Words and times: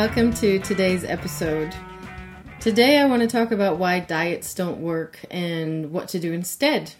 welcome 0.00 0.32
to 0.32 0.58
today's 0.60 1.04
episode. 1.04 1.74
Today, 2.58 2.96
I 2.96 3.04
want 3.04 3.20
to 3.20 3.28
talk 3.28 3.50
about 3.50 3.76
why 3.76 4.00
diets 4.00 4.54
don't 4.54 4.80
work 4.80 5.18
and 5.30 5.92
what 5.92 6.08
to 6.08 6.18
do 6.18 6.32
instead. 6.32 6.94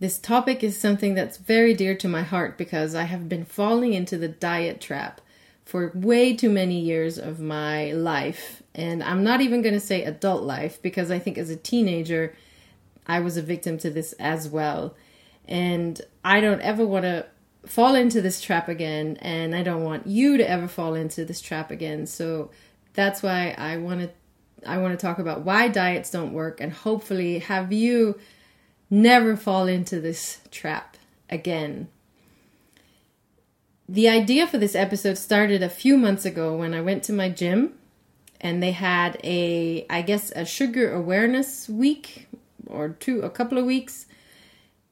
This 0.00 0.18
topic 0.18 0.64
is 0.64 0.80
something 0.80 1.12
that's 1.12 1.36
very 1.36 1.74
dear 1.74 1.94
to 1.96 2.08
my 2.08 2.22
heart 2.22 2.56
because 2.56 2.94
I 2.94 3.02
have 3.02 3.28
been 3.28 3.44
falling 3.44 3.92
into 3.92 4.16
the 4.16 4.26
diet 4.26 4.80
trap 4.80 5.20
for 5.66 5.92
way 5.94 6.34
too 6.34 6.48
many 6.48 6.80
years 6.80 7.18
of 7.18 7.40
my 7.40 7.92
life. 7.92 8.62
And 8.74 9.02
I'm 9.02 9.22
not 9.22 9.42
even 9.42 9.60
going 9.60 9.74
to 9.74 9.78
say 9.78 10.02
adult 10.02 10.44
life 10.44 10.80
because 10.80 11.10
I 11.10 11.18
think 11.18 11.36
as 11.36 11.50
a 11.50 11.56
teenager, 11.56 12.34
I 13.06 13.20
was 13.20 13.36
a 13.36 13.42
victim 13.42 13.76
to 13.80 13.90
this 13.90 14.14
as 14.14 14.48
well. 14.48 14.94
And 15.46 16.00
I 16.24 16.40
don't 16.40 16.62
ever 16.62 16.86
want 16.86 17.02
to 17.02 17.26
fall 17.66 17.94
into 17.94 18.20
this 18.20 18.40
trap 18.40 18.68
again. 18.68 19.18
And 19.20 19.54
I 19.54 19.62
don't 19.62 19.84
want 19.84 20.06
you 20.06 20.36
to 20.36 20.48
ever 20.48 20.68
fall 20.68 20.94
into 20.94 21.24
this 21.24 21.40
trap 21.40 21.70
again. 21.70 22.06
So 22.06 22.50
that's 22.94 23.22
why 23.22 23.54
I 23.58 23.76
want 23.76 24.00
to. 24.00 24.10
I 24.66 24.78
want 24.78 24.98
to 24.98 25.06
talk 25.06 25.18
about 25.18 25.42
why 25.42 25.68
diets 25.68 26.10
don't 26.10 26.32
work 26.32 26.60
and 26.60 26.72
hopefully 26.72 27.38
have 27.40 27.72
you 27.72 28.18
never 28.90 29.36
fall 29.36 29.66
into 29.66 30.00
this 30.00 30.40
trap 30.50 30.96
again. 31.28 31.88
The 33.88 34.08
idea 34.08 34.46
for 34.46 34.58
this 34.58 34.74
episode 34.74 35.18
started 35.18 35.62
a 35.62 35.68
few 35.68 35.96
months 35.96 36.24
ago 36.24 36.56
when 36.56 36.74
I 36.74 36.80
went 36.80 37.04
to 37.04 37.12
my 37.12 37.28
gym 37.28 37.74
and 38.40 38.62
they 38.62 38.72
had 38.72 39.20
a 39.22 39.86
I 39.88 40.02
guess 40.02 40.32
a 40.34 40.44
sugar 40.44 40.92
awareness 40.92 41.68
week 41.68 42.28
or 42.66 42.90
two 42.90 43.20
a 43.20 43.30
couple 43.30 43.58
of 43.58 43.64
weeks 43.64 44.06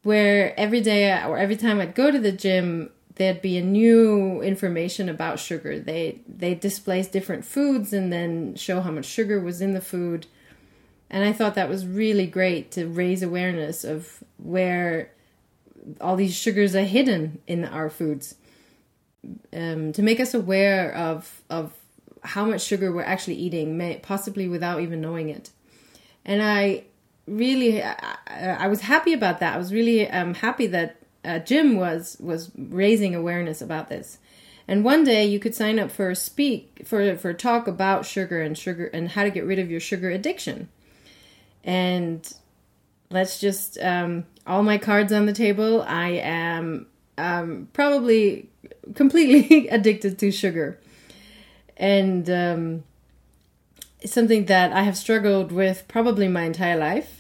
where 0.05 0.59
every 0.59 0.81
day 0.81 1.11
or 1.25 1.37
every 1.39 1.57
time 1.57 1.81
I'd 1.81 1.95
go 1.95 2.11
to 2.11 2.19
the 2.19 2.33
gym 2.33 2.91
there'd 3.17 3.43
be 3.43 3.57
a 3.57 3.63
new 3.63 4.43
information 4.43 5.09
about 5.09 5.39
sugar. 5.39 5.79
They 5.79 6.21
they 6.29 6.55
displace 6.55 7.07
different 7.07 7.45
foods 7.45 7.93
and 7.93 8.13
then 8.13 8.57
show 8.57 8.81
how 8.81 8.91
much 8.91 9.05
sugar 9.07 9.41
was 9.41 9.61
in 9.61 9.73
the 9.73 9.81
food. 9.81 10.27
And 11.11 11.25
I 11.25 11.33
thought 11.33 11.55
that 11.55 11.69
was 11.69 11.87
really 11.87 12.27
great 12.27 12.73
to 12.73 12.89
raise 12.89 13.23
awareness 13.23 13.85
of 13.85 14.25
where 14.39 15.13
all 16.01 16.17
these 16.17 16.35
sugars 16.35 16.75
are 16.75 16.83
hidden 16.83 17.41
in 17.47 17.65
our 17.65 17.89
foods. 17.89 18.35
Um, 19.53 19.93
to 19.93 20.03
make 20.03 20.19
us 20.19 20.35
aware 20.35 20.93
of 20.95 21.43
of 21.49 21.73
how 22.23 22.47
much 22.47 22.63
sugar 22.63 22.91
we're 22.91 23.03
actually 23.03 23.37
eating, 23.37 23.77
may, 23.77 23.99
possibly 23.99 24.49
without 24.49 24.81
even 24.81 25.01
knowing 25.01 25.29
it. 25.29 25.51
And 26.25 26.43
I 26.43 26.85
really, 27.27 27.83
I, 27.83 27.97
I 28.27 28.67
was 28.69 28.83
happy 28.83 29.13
about 29.13 29.41
that. 29.41 29.55
I 29.55 29.59
was 29.59 29.73
really 29.73 30.09
um, 30.11 30.35
happy 30.35 30.67
that 30.69 30.97
uh, 31.25 31.39
gym 31.39 31.77
was 31.77 32.17
was 32.21 32.51
raising 32.57 33.15
awareness 33.15 33.63
about 33.63 33.89
this. 33.89 34.19
And 34.67 34.85
one 34.85 35.05
day 35.05 35.27
you 35.27 35.39
could 35.39 35.55
sign 35.55 35.79
up 35.79 35.91
for 35.91 36.11
a 36.11 36.17
speak 36.17 36.83
for 36.85 37.17
for 37.17 37.31
a 37.31 37.35
talk 37.35 37.67
about 37.67 38.07
sugar 38.07 38.41
and 38.41 38.57
sugar 38.57 38.87
and 38.87 39.11
how 39.11 39.25
to 39.25 39.31
get 39.31 39.45
rid 39.45 39.59
of 39.59 39.71
your 39.71 39.81
sugar 39.81 40.11
addiction. 40.11 40.69
And 41.63 42.31
let's 43.11 43.41
just 43.41 43.79
um, 43.79 44.27
all 44.47 44.63
my 44.63 44.79
cards 44.79 45.13
on 45.13 45.27
the 45.27 45.33
table. 45.33 45.83
I 45.83 46.11
am 46.11 46.87
um, 47.19 47.69
probably 47.73 48.49
completely 48.95 49.69
addicted 49.71 50.19
to 50.19 50.31
sugar, 50.31 50.79
and 51.77 52.29
um, 52.31 52.85
it's 54.01 54.13
something 54.13 54.47
that 54.47 54.73
I 54.73 54.83
have 54.83 54.97
struggled 54.97 55.53
with 55.53 55.85
probably 55.89 56.29
my 56.29 56.43
entire 56.43 56.77
life, 56.77 57.14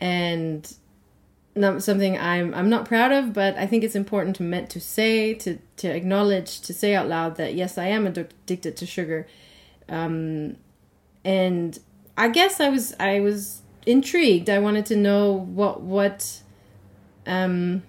and 0.00 0.74
not 1.54 1.82
something 1.82 2.18
I'm 2.18 2.54
I'm 2.54 2.68
not 2.70 2.86
proud 2.86 3.12
of, 3.12 3.32
but 3.32 3.56
I 3.56 3.66
think 3.66 3.84
it's 3.84 3.94
important 3.94 4.36
to 4.36 4.42
meant 4.42 4.70
to 4.70 4.80
say 4.80 5.34
to 5.34 5.58
to 5.78 5.88
acknowledge 5.88 6.60
to 6.62 6.72
say 6.72 6.94
out 6.94 7.08
loud 7.08 7.36
that 7.36 7.54
yes, 7.54 7.76
I 7.76 7.86
am 7.86 8.06
addicted 8.06 8.76
to 8.76 8.86
sugar, 8.86 9.26
um, 9.88 10.56
and 11.24 11.78
I 12.16 12.28
guess 12.28 12.60
I 12.60 12.68
was 12.68 12.94
I 12.98 13.20
was 13.20 13.62
intrigued. 13.86 14.48
I 14.48 14.58
wanted 14.58 14.86
to 14.86 14.96
know 14.96 15.32
what 15.32 15.82
what 15.82 16.40
um 17.26 17.82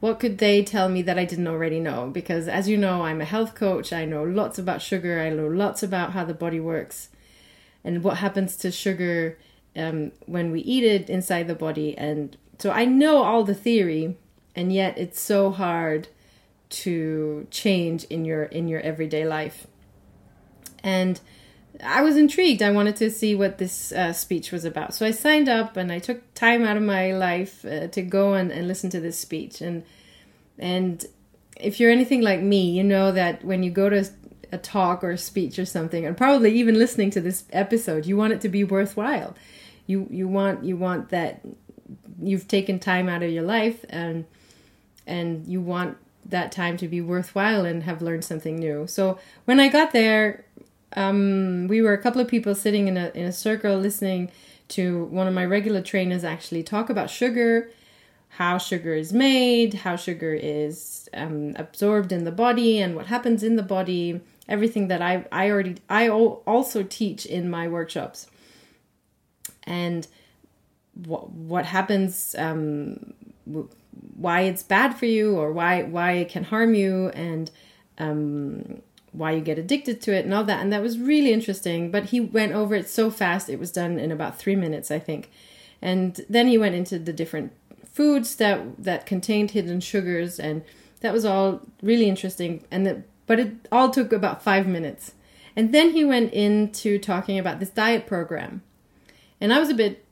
what 0.00 0.20
could 0.20 0.38
they 0.38 0.62
tell 0.62 0.88
me 0.88 1.00
that 1.02 1.18
I 1.18 1.24
didn't 1.24 1.48
already 1.48 1.80
know 1.80 2.10
because 2.12 2.46
as 2.46 2.68
you 2.68 2.76
know, 2.76 3.02
I'm 3.04 3.20
a 3.20 3.24
health 3.24 3.54
coach. 3.54 3.92
I 3.92 4.04
know 4.04 4.22
lots 4.22 4.58
about 4.58 4.82
sugar. 4.82 5.20
I 5.20 5.30
know 5.30 5.46
lots 5.46 5.82
about 5.82 6.12
how 6.12 6.24
the 6.24 6.34
body 6.34 6.60
works 6.60 7.08
and 7.82 8.04
what 8.04 8.18
happens 8.18 8.56
to 8.58 8.70
sugar 8.70 9.38
um, 9.76 10.12
when 10.26 10.50
we 10.50 10.60
eat 10.60 10.84
it 10.84 11.10
inside 11.10 11.46
the 11.46 11.54
body 11.54 11.96
and 11.96 12.36
so 12.58 12.70
I 12.70 12.84
know 12.84 13.22
all 13.22 13.44
the 13.44 13.54
theory, 13.54 14.16
and 14.54 14.72
yet 14.72 14.96
it's 14.96 15.20
so 15.20 15.50
hard 15.50 16.08
to 16.68 17.46
change 17.50 18.04
in 18.04 18.24
your 18.24 18.44
in 18.44 18.68
your 18.68 18.80
everyday 18.80 19.26
life. 19.26 19.66
And 20.82 21.20
I 21.84 22.02
was 22.02 22.16
intrigued. 22.16 22.62
I 22.62 22.70
wanted 22.70 22.96
to 22.96 23.10
see 23.10 23.34
what 23.34 23.58
this 23.58 23.92
uh, 23.92 24.12
speech 24.12 24.50
was 24.50 24.64
about. 24.64 24.94
So 24.94 25.04
I 25.04 25.10
signed 25.10 25.48
up 25.48 25.76
and 25.76 25.92
I 25.92 25.98
took 25.98 26.32
time 26.34 26.64
out 26.64 26.76
of 26.76 26.82
my 26.82 27.12
life 27.12 27.64
uh, 27.64 27.88
to 27.88 28.02
go 28.02 28.32
and, 28.32 28.50
and 28.50 28.66
listen 28.66 28.88
to 28.90 29.00
this 29.00 29.18
speech. 29.18 29.60
And 29.60 29.84
and 30.58 31.04
if 31.60 31.78
you're 31.78 31.90
anything 31.90 32.22
like 32.22 32.40
me, 32.40 32.70
you 32.70 32.84
know 32.84 33.12
that 33.12 33.44
when 33.44 33.62
you 33.62 33.70
go 33.70 33.90
to 33.90 34.08
a 34.52 34.58
talk 34.58 35.04
or 35.04 35.10
a 35.10 35.18
speech 35.18 35.58
or 35.58 35.66
something, 35.66 36.06
and 36.06 36.16
probably 36.16 36.54
even 36.58 36.78
listening 36.78 37.10
to 37.10 37.20
this 37.20 37.44
episode, 37.52 38.06
you 38.06 38.16
want 38.16 38.32
it 38.32 38.40
to 38.40 38.48
be 38.48 38.64
worthwhile. 38.64 39.36
You 39.86 40.06
you 40.10 40.28
want 40.28 40.64
you 40.64 40.76
want 40.76 41.10
that 41.10 41.40
you've 42.20 42.48
taken 42.48 42.78
time 42.78 43.08
out 43.08 43.22
of 43.22 43.30
your 43.30 43.44
life 43.44 43.84
and 43.88 44.24
and 45.06 45.46
you 45.46 45.60
want 45.60 45.96
that 46.24 46.50
time 46.50 46.76
to 46.78 46.88
be 46.88 47.00
worthwhile 47.00 47.64
and 47.64 47.84
have 47.84 48.02
learned 48.02 48.24
something 48.24 48.56
new. 48.56 48.86
So 48.86 49.18
when 49.44 49.60
I 49.60 49.68
got 49.68 49.92
there, 49.92 50.44
um, 50.96 51.68
we 51.68 51.80
were 51.82 51.92
a 51.92 52.02
couple 52.02 52.20
of 52.20 52.28
people 52.28 52.54
sitting 52.54 52.88
in 52.88 52.96
a 52.96 53.10
in 53.14 53.26
a 53.26 53.32
circle 53.32 53.78
listening 53.78 54.30
to 54.68 55.04
one 55.04 55.28
of 55.28 55.34
my 55.34 55.44
regular 55.44 55.80
trainers 55.80 56.24
actually 56.24 56.62
talk 56.62 56.90
about 56.90 57.10
sugar, 57.10 57.70
how 58.30 58.58
sugar 58.58 58.94
is 58.94 59.12
made, 59.12 59.74
how 59.74 59.94
sugar 59.94 60.34
is 60.34 61.08
um, 61.14 61.54
absorbed 61.56 62.10
in 62.12 62.24
the 62.24 62.32
body, 62.32 62.80
and 62.80 62.96
what 62.96 63.06
happens 63.06 63.42
in 63.42 63.56
the 63.56 63.62
body. 63.62 64.20
Everything 64.48 64.88
that 64.88 65.02
I 65.02 65.26
I 65.32 65.50
already 65.50 65.76
I 65.88 66.08
also 66.08 66.82
teach 66.84 67.26
in 67.26 67.50
my 67.50 67.66
workshops, 67.68 68.28
and 69.66 70.06
what 70.94 71.30
what 71.30 71.66
happens, 71.66 72.34
um, 72.38 73.14
why 74.16 74.42
it's 74.42 74.62
bad 74.62 74.96
for 74.96 75.06
you, 75.06 75.36
or 75.36 75.52
why 75.52 75.82
why 75.82 76.12
it 76.12 76.28
can 76.28 76.44
harm 76.44 76.74
you, 76.74 77.08
and 77.10 77.50
um, 77.98 78.80
why 79.12 79.32
you 79.32 79.40
get 79.40 79.58
addicted 79.58 80.00
to 80.02 80.14
it, 80.14 80.24
and 80.24 80.32
all 80.32 80.44
that. 80.44 80.60
And 80.60 80.72
that 80.72 80.82
was 80.82 80.98
really 80.98 81.32
interesting. 81.32 81.90
But 81.90 82.06
he 82.06 82.20
went 82.20 82.52
over 82.52 82.74
it 82.74 82.88
so 82.88 83.10
fast; 83.10 83.48
it 83.48 83.58
was 83.58 83.72
done 83.72 83.98
in 83.98 84.10
about 84.10 84.38
three 84.38 84.56
minutes, 84.56 84.90
I 84.90 84.98
think. 84.98 85.30
And 85.82 86.20
then 86.28 86.48
he 86.48 86.56
went 86.56 86.74
into 86.74 86.98
the 86.98 87.12
different 87.12 87.52
foods 87.92 88.36
that 88.36 88.82
that 88.82 89.06
contained 89.06 89.52
hidden 89.52 89.80
sugars, 89.80 90.38
and 90.38 90.62
that 91.00 91.12
was 91.12 91.24
all 91.24 91.60
really 91.82 92.08
interesting. 92.08 92.64
And 92.70 92.86
the, 92.86 93.02
but 93.26 93.40
it 93.40 93.52
all 93.70 93.90
took 93.90 94.12
about 94.12 94.42
five 94.42 94.66
minutes. 94.66 95.12
And 95.54 95.72
then 95.72 95.90
he 95.90 96.04
went 96.04 96.34
into 96.34 96.98
talking 96.98 97.38
about 97.38 97.60
this 97.60 97.70
diet 97.70 98.06
program. 98.06 98.62
And 99.40 99.52
I 99.52 99.58
was 99.58 99.68
a 99.68 99.74
bit 99.74 100.04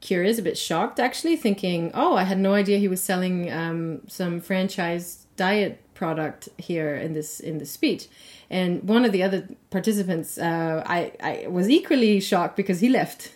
curious, 0.00 0.38
a 0.38 0.42
bit 0.42 0.58
shocked 0.58 1.00
actually, 1.00 1.36
thinking, 1.36 1.90
oh, 1.94 2.16
I 2.16 2.24
had 2.24 2.38
no 2.38 2.54
idea 2.54 2.78
he 2.78 2.88
was 2.88 3.02
selling 3.02 3.50
um, 3.52 4.02
some 4.08 4.40
franchise 4.40 5.26
diet 5.36 5.80
product 5.94 6.48
here 6.58 6.94
in 6.94 7.14
this 7.14 7.40
in 7.40 7.58
this 7.58 7.70
speech. 7.70 8.06
And 8.48 8.84
one 8.84 9.04
of 9.04 9.12
the 9.12 9.22
other 9.22 9.48
participants, 9.70 10.38
uh, 10.38 10.84
I, 10.86 11.12
I 11.20 11.46
was 11.48 11.68
equally 11.68 12.20
shocked 12.20 12.56
because 12.56 12.80
he 12.80 12.88
left 13.00 13.32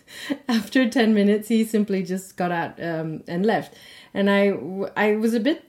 after 0.49 0.88
ten 0.88 1.15
minutes. 1.15 1.49
He 1.49 1.65
simply 1.65 2.03
just 2.03 2.37
got 2.37 2.53
out 2.53 2.82
um, 2.82 3.25
and 3.26 3.44
left, 3.44 3.75
and 4.15 4.31
I 4.31 4.53
I 4.97 5.17
was 5.17 5.35
a 5.35 5.41
bit 5.41 5.65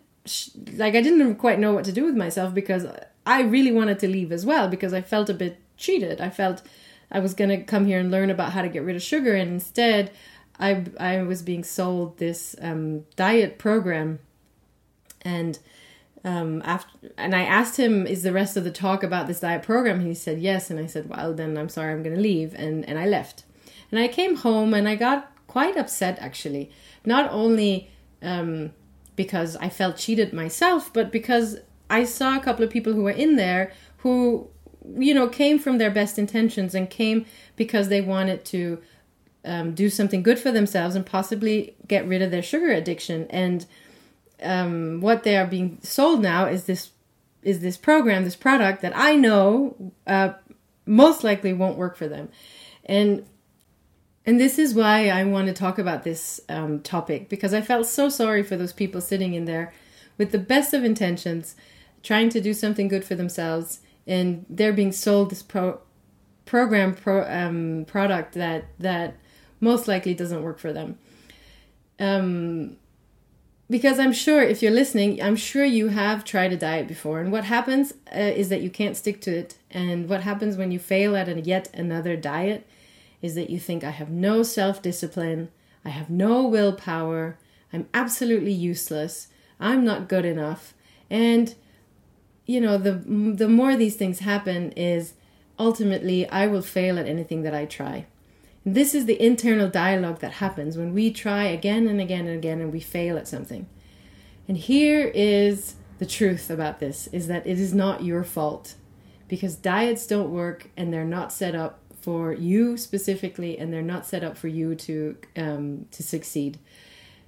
like 0.75 0.95
I 0.95 1.01
didn't 1.01 1.35
quite 1.35 1.59
know 1.59 1.73
what 1.73 1.85
to 1.85 1.91
do 1.91 2.05
with 2.05 2.15
myself 2.15 2.53
because 2.53 2.85
I 3.25 3.41
really 3.41 3.71
wanted 3.71 3.99
to 3.99 4.07
leave 4.07 4.31
as 4.31 4.45
well 4.45 4.67
because 4.67 4.93
I 4.93 5.01
felt 5.01 5.29
a 5.29 5.33
bit 5.33 5.59
cheated. 5.77 6.21
I 6.21 6.29
felt 6.29 6.61
I 7.11 7.19
was 7.19 7.33
going 7.33 7.49
to 7.49 7.63
come 7.63 7.85
here 7.85 7.99
and 7.99 8.09
learn 8.09 8.29
about 8.29 8.53
how 8.53 8.61
to 8.61 8.69
get 8.69 8.83
rid 8.83 8.95
of 8.95 9.01
sugar, 9.01 9.35
and 9.35 9.51
instead 9.51 10.11
I 10.59 10.85
I 10.99 11.21
was 11.23 11.41
being 11.41 11.63
sold 11.63 12.17
this 12.17 12.55
um, 12.61 13.05
diet 13.15 13.57
program, 13.57 14.19
and 15.21 15.57
um, 16.23 16.61
after 16.63 17.11
and 17.17 17.35
I 17.35 17.41
asked 17.41 17.77
him, 17.77 18.05
"Is 18.05 18.23
the 18.23 18.31
rest 18.31 18.55
of 18.55 18.63
the 18.63 18.71
talk 18.71 19.03
about 19.03 19.27
this 19.27 19.39
diet 19.39 19.63
program?" 19.63 20.01
He 20.01 20.13
said 20.13 20.39
yes, 20.39 20.69
and 20.69 20.79
I 20.79 20.85
said, 20.85 21.09
"Well, 21.09 21.33
then 21.33 21.57
I'm 21.57 21.69
sorry, 21.69 21.91
I'm 21.91 22.03
going 22.03 22.15
to 22.15 22.21
leave," 22.21 22.53
and 22.53 22.87
and 22.87 22.99
I 22.99 23.05
left, 23.05 23.43
and 23.91 23.99
I 23.99 24.07
came 24.07 24.37
home 24.37 24.73
and 24.73 24.87
I 24.87 24.95
got 24.95 25.31
quite 25.47 25.75
upset 25.75 26.17
actually, 26.19 26.71
not 27.05 27.29
only 27.31 27.89
um, 28.21 28.71
because 29.15 29.57
I 29.57 29.69
felt 29.69 29.97
cheated 29.97 30.31
myself, 30.31 30.93
but 30.93 31.11
because 31.11 31.57
I 31.89 32.05
saw 32.05 32.37
a 32.37 32.39
couple 32.39 32.63
of 32.63 32.71
people 32.71 32.93
who 32.93 33.03
were 33.03 33.11
in 33.11 33.35
there 33.35 33.73
who 33.97 34.47
you 34.97 35.13
know 35.13 35.27
came 35.27 35.59
from 35.59 35.77
their 35.77 35.91
best 35.91 36.17
intentions 36.17 36.75
and 36.75 36.89
came 36.89 37.25
because 37.55 37.89
they 37.89 38.01
wanted 38.01 38.43
to 38.45 38.81
um, 39.45 39.73
do 39.73 39.89
something 39.89 40.23
good 40.23 40.39
for 40.39 40.51
themselves 40.51 40.95
and 40.95 41.05
possibly 41.05 41.75
get 41.87 42.07
rid 42.07 42.21
of 42.21 42.31
their 42.31 42.43
sugar 42.43 42.71
addiction. 42.71 43.27
And 43.29 43.65
um, 44.41 45.01
what 45.01 45.23
they 45.23 45.37
are 45.37 45.47
being 45.47 45.79
sold 45.81 46.21
now 46.21 46.45
is 46.45 46.65
this 46.65 46.91
is 47.43 47.61
this 47.61 47.77
program, 47.77 48.23
this 48.23 48.35
product 48.35 48.81
that 48.83 48.95
I 48.95 49.15
know 49.15 49.93
uh, 50.05 50.33
most 50.85 51.23
likely 51.23 51.53
won't 51.53 51.77
work 51.77 51.95
for 51.95 52.07
them, 52.07 52.29
and 52.85 53.25
and 54.25 54.39
this 54.39 54.59
is 54.59 54.75
why 54.75 55.09
I 55.09 55.23
want 55.23 55.47
to 55.47 55.53
talk 55.53 55.79
about 55.79 56.03
this 56.03 56.39
um, 56.49 56.79
topic 56.81 57.29
because 57.29 57.53
I 57.53 57.61
felt 57.61 57.87
so 57.87 58.09
sorry 58.09 58.43
for 58.43 58.55
those 58.55 58.73
people 58.73 59.01
sitting 59.01 59.33
in 59.33 59.45
there 59.45 59.73
with 60.17 60.31
the 60.31 60.37
best 60.37 60.73
of 60.73 60.83
intentions, 60.83 61.55
trying 62.03 62.29
to 62.29 62.41
do 62.41 62.53
something 62.53 62.87
good 62.87 63.03
for 63.03 63.15
themselves, 63.15 63.79
and 64.07 64.45
they're 64.49 64.73
being 64.73 64.91
sold 64.91 65.31
this 65.31 65.43
pro 65.43 65.79
program 66.45 66.93
pro 66.95 67.23
um, 67.29 67.85
product 67.87 68.33
that 68.33 68.65
that 68.79 69.15
most 69.59 69.87
likely 69.87 70.13
doesn't 70.13 70.43
work 70.43 70.59
for 70.59 70.73
them. 70.73 70.97
Um, 71.99 72.77
because 73.69 73.99
I'm 73.99 74.11
sure 74.11 74.41
if 74.43 74.61
you're 74.61 74.71
listening, 74.71 75.21
I'm 75.23 75.37
sure 75.37 75.63
you 75.63 75.87
have 75.87 76.25
tried 76.25 76.51
a 76.51 76.57
diet 76.57 76.89
before, 76.89 77.21
and 77.21 77.31
what 77.31 77.45
happens 77.45 77.93
uh, 78.13 78.19
is 78.19 78.49
that 78.49 78.61
you 78.61 78.69
can't 78.69 78.97
stick 78.97 79.21
to 79.21 79.33
it. 79.33 79.55
And 79.69 80.09
what 80.09 80.21
happens 80.21 80.57
when 80.57 80.71
you 80.71 80.79
fail 80.79 81.15
at 81.15 81.29
a, 81.29 81.39
yet 81.39 81.69
another 81.73 82.17
diet 82.17 82.67
is 83.21 83.35
that 83.35 83.49
you 83.49 83.59
think, 83.59 83.83
I 83.83 83.91
have 83.91 84.09
no 84.09 84.43
self 84.43 84.81
discipline, 84.81 85.49
I 85.85 85.89
have 85.89 86.09
no 86.09 86.45
willpower, 86.45 87.37
I'm 87.71 87.87
absolutely 87.93 88.51
useless, 88.51 89.29
I'm 89.57 89.85
not 89.85 90.09
good 90.09 90.25
enough. 90.25 90.73
And, 91.09 91.55
you 92.51 92.59
know, 92.59 92.77
the, 92.77 92.93
the 92.93 93.47
more 93.47 93.75
these 93.75 93.95
things 93.95 94.19
happen, 94.19 94.71
is 94.73 95.13
ultimately 95.57 96.27
I 96.29 96.47
will 96.47 96.61
fail 96.61 96.99
at 96.99 97.07
anything 97.07 97.43
that 97.43 97.55
I 97.55 97.65
try. 97.65 98.05
And 98.65 98.75
this 98.75 98.93
is 98.93 99.05
the 99.05 99.21
internal 99.21 99.69
dialogue 99.69 100.19
that 100.19 100.33
happens 100.33 100.77
when 100.77 100.93
we 100.93 101.11
try 101.11 101.45
again 101.45 101.87
and 101.87 102.01
again 102.01 102.27
and 102.27 102.37
again 102.37 102.59
and 102.61 102.71
we 102.71 102.79
fail 102.79 103.17
at 103.17 103.27
something. 103.27 103.67
And 104.47 104.57
here 104.57 105.11
is 105.13 105.75
the 105.99 106.05
truth 106.05 106.49
about 106.49 106.79
this 106.79 107.07
is 107.07 107.27
that 107.27 107.47
it 107.47 107.59
is 107.59 107.73
not 107.73 108.03
your 108.03 108.23
fault 108.23 108.75
because 109.27 109.55
diets 109.55 110.05
don't 110.05 110.31
work 110.31 110.69
and 110.75 110.91
they're 110.91 111.05
not 111.05 111.31
set 111.31 111.55
up 111.55 111.79
for 112.01 112.33
you 112.33 112.75
specifically 112.75 113.57
and 113.57 113.71
they're 113.71 113.81
not 113.81 114.05
set 114.05 114.23
up 114.23 114.35
for 114.35 114.47
you 114.47 114.75
to 114.75 115.15
um, 115.37 115.85
to 115.91 116.03
succeed. 116.03 116.57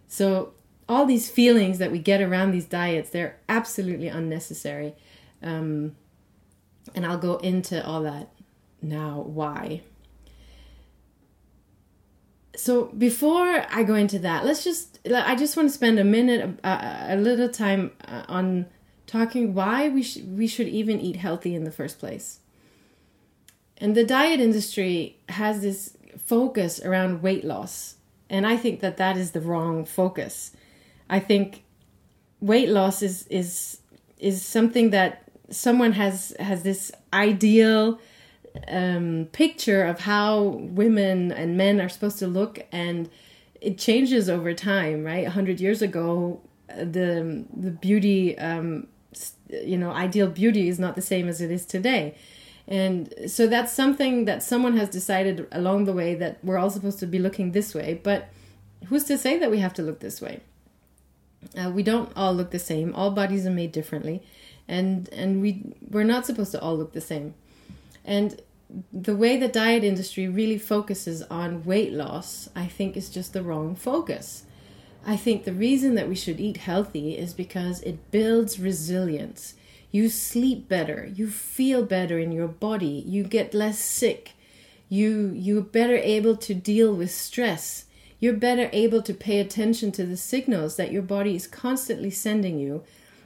So 0.07 0.53
all 0.93 1.05
these 1.05 1.29
feelings 1.29 1.79
that 1.79 1.91
we 1.91 1.97
get 1.97 2.21
around 2.21 2.51
these 2.51 2.65
diets, 2.65 3.09
they're 3.09 3.37
absolutely 3.49 4.07
unnecessary. 4.07 4.93
Um, 5.41 5.95
and 6.93 7.05
I'll 7.05 7.17
go 7.17 7.37
into 7.37 7.83
all 7.85 8.03
that 8.03 8.29
now. 8.81 9.21
Why? 9.21 9.81
So 12.55 12.85
before 12.85 13.65
I 13.71 13.81
go 13.81 13.95
into 13.95 14.19
that, 14.19 14.45
let's 14.45 14.63
just, 14.63 14.99
I 15.11 15.35
just 15.35 15.57
want 15.57 15.69
to 15.69 15.73
spend 15.73 15.97
a 15.97 16.03
minute, 16.03 16.59
uh, 16.63 17.05
a 17.07 17.17
little 17.17 17.49
time 17.49 17.91
uh, 18.07 18.25
on 18.27 18.67
talking 19.07 19.55
why 19.55 19.89
we, 19.89 20.03
sh- 20.03 20.21
we 20.41 20.45
should 20.45 20.67
even 20.67 20.99
eat 20.99 21.15
healthy 21.15 21.55
in 21.55 21.63
the 21.63 21.71
first 21.71 21.97
place. 21.97 22.39
And 23.77 23.95
the 23.95 24.05
diet 24.05 24.39
industry 24.39 25.17
has 25.29 25.61
this 25.61 25.97
focus 26.17 26.79
around 26.79 27.23
weight 27.23 27.43
loss. 27.43 27.95
And 28.29 28.45
I 28.45 28.57
think 28.57 28.79
that 28.81 28.97
that 28.97 29.17
is 29.17 29.31
the 29.31 29.41
wrong 29.41 29.85
focus. 29.85 30.51
I 31.13 31.19
think 31.19 31.63
weight 32.39 32.69
loss 32.69 33.03
is, 33.03 33.27
is, 33.27 33.79
is 34.17 34.43
something 34.43 34.89
that 34.89 35.23
someone 35.49 35.91
has 35.93 36.35
has 36.39 36.63
this 36.63 36.91
ideal 37.13 37.99
um, 38.67 39.27
picture 39.31 39.83
of 39.83 39.99
how 40.01 40.41
women 40.81 41.31
and 41.31 41.57
men 41.57 41.79
are 41.79 41.89
supposed 41.89 42.19
to 42.19 42.27
look, 42.27 42.65
and 42.71 43.09
it 43.61 43.77
changes 43.77 44.29
over 44.29 44.53
time. 44.53 45.03
Right, 45.03 45.27
A 45.27 45.29
hundred 45.29 45.59
years 45.59 45.81
ago, 45.81 46.41
the 46.67 47.45
the 47.55 47.71
beauty, 47.71 48.37
um, 48.39 48.87
you 49.49 49.77
know, 49.77 49.91
ideal 49.91 50.27
beauty 50.27 50.67
is 50.67 50.79
not 50.79 50.95
the 50.95 51.01
same 51.01 51.27
as 51.27 51.41
it 51.41 51.51
is 51.51 51.65
today. 51.65 52.15
And 52.67 53.13
so 53.27 53.45
that's 53.45 53.73
something 53.73 54.25
that 54.25 54.41
someone 54.41 54.77
has 54.77 54.89
decided 54.89 55.47
along 55.51 55.85
the 55.85 55.93
way 55.93 56.15
that 56.15 56.37
we're 56.43 56.57
all 56.57 56.69
supposed 56.69 56.99
to 56.99 57.05
be 57.05 57.19
looking 57.19 57.51
this 57.51 57.75
way. 57.75 57.99
But 58.01 58.29
who's 58.85 59.03
to 59.05 59.17
say 59.17 59.37
that 59.37 59.51
we 59.51 59.59
have 59.59 59.73
to 59.73 59.83
look 59.83 59.99
this 59.99 60.21
way? 60.21 60.39
Uh, 61.57 61.69
we 61.69 61.83
don't 61.83 62.11
all 62.15 62.33
look 62.33 62.51
the 62.51 62.59
same. 62.59 62.93
All 62.95 63.11
bodies 63.11 63.45
are 63.45 63.51
made 63.51 63.71
differently. 63.71 64.21
And 64.67 65.09
and 65.09 65.41
we 65.41 65.73
we're 65.89 66.03
not 66.03 66.25
supposed 66.25 66.51
to 66.51 66.61
all 66.61 66.77
look 66.77 66.93
the 66.93 67.01
same. 67.01 67.33
And 68.05 68.41
the 68.91 69.15
way 69.15 69.37
the 69.37 69.47
diet 69.47 69.83
industry 69.83 70.27
really 70.27 70.57
focuses 70.57 71.21
on 71.23 71.63
weight 71.63 71.93
loss 71.93 72.49
i 72.55 72.65
think 72.65 72.97
is 72.97 73.09
just 73.09 73.33
the 73.33 73.43
wrong 73.43 73.75
focus. 73.75 74.45
I 75.05 75.17
think 75.17 75.43
the 75.43 75.53
reason 75.53 75.95
that 75.95 76.07
we 76.07 76.15
should 76.15 76.39
eat 76.39 76.57
healthy 76.57 77.17
is 77.17 77.33
because 77.33 77.81
it 77.81 78.09
builds 78.11 78.59
resilience. 78.59 79.55
You 79.91 80.09
sleep 80.09 80.69
better. 80.69 81.09
You 81.13 81.29
feel 81.29 81.83
better 81.83 82.17
in 82.17 82.31
your 82.31 82.47
body. 82.47 83.03
You 83.05 83.23
get 83.23 83.53
less 83.53 83.79
sick. 83.79 84.31
You 84.87 85.31
you're 85.35 85.61
better 85.61 85.97
able 85.97 86.37
to 86.37 86.53
deal 86.53 86.93
with 86.93 87.11
stress 87.11 87.85
you're 88.23 88.31
better 88.31 88.69
able 88.71 89.01
to 89.01 89.13
pay 89.13 89.37
attention 89.41 89.91
to 89.91 90.05
the 90.05 90.15
signals 90.15 90.77
that 90.77 90.93
your 90.93 91.01
body 91.01 91.35
is 91.35 91.45
constantly 91.45 92.09
sending 92.09 92.57
you 92.57 92.81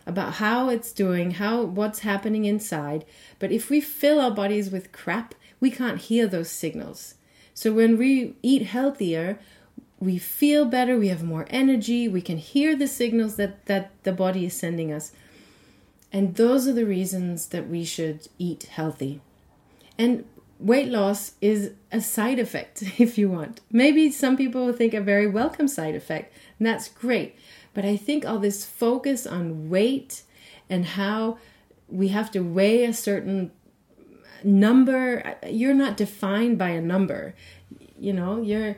about 0.08 0.34
how 0.34 0.70
it's 0.70 0.92
doing, 0.92 1.30
how 1.30 1.62
what's 1.62 2.00
happening 2.00 2.46
inside. 2.46 3.06
But 3.38 3.52
if 3.52 3.70
we 3.70 3.80
fill 3.80 4.20
our 4.20 4.32
bodies 4.32 4.72
with 4.72 4.92
crap, 4.92 5.36
we 5.60 5.70
can't 5.70 6.02
hear 6.02 6.26
those 6.26 6.50
signals. 6.50 7.14
So 7.54 7.72
when 7.72 7.96
we 7.96 8.38
eat 8.42 8.64
healthier, 8.64 9.38
we 10.00 10.18
feel 10.18 10.66
better, 10.66 10.98
we 10.98 11.10
have 11.10 11.24
more 11.24 11.46
energy, 11.52 12.08
we 12.08 12.22
can 12.22 12.38
hear 12.38 12.76
the 12.76 12.88
signals 12.88 13.36
that, 13.36 13.68
that 13.68 13.92
the 14.02 14.12
body 14.12 14.48
is 14.48 14.56
sending 14.56 14.92
us. 14.92 15.12
And 16.12 16.38
those 16.38 16.68
are 16.68 16.74
the 16.74 16.88
reasons 16.88 17.50
that 17.50 17.70
we 17.70 17.86
should 17.86 18.28
eat 18.40 18.64
healthy. 18.64 19.22
And 19.96 20.26
weight 20.60 20.90
loss 20.90 21.34
is 21.42 21.72
a 21.92 22.02
side 22.02 22.40
effect, 22.40 22.84
if 22.98 23.18
you 23.18 23.30
want. 23.30 23.62
Maybe 23.72 24.12
some 24.12 24.38
people 24.38 24.66
will 24.66 24.74
think 24.74 24.94
a 24.94 25.02
very 25.02 25.28
welcome 25.28 25.68
side 25.68 25.96
effect, 25.96 26.34
and 26.60 26.68
that's 26.68 26.88
great. 26.88 27.36
But 27.74 27.86
I 27.86 27.96
think 27.96 28.26
all 28.26 28.40
this 28.40 28.66
focus 28.66 29.28
on 29.28 29.70
weight 29.70 30.24
and 30.70 30.86
how 30.86 31.38
we 31.88 32.10
have 32.10 32.32
to 32.32 32.42
weigh 32.42 32.84
a 32.86 32.94
certain 32.94 33.52
number, 34.44 35.36
you're 35.48 35.74
not 35.74 35.98
defined 35.98 36.58
by 36.58 36.70
a 36.70 36.82
number. 36.82 37.36
You 37.98 38.14
know, 38.14 38.42
you're 38.42 38.78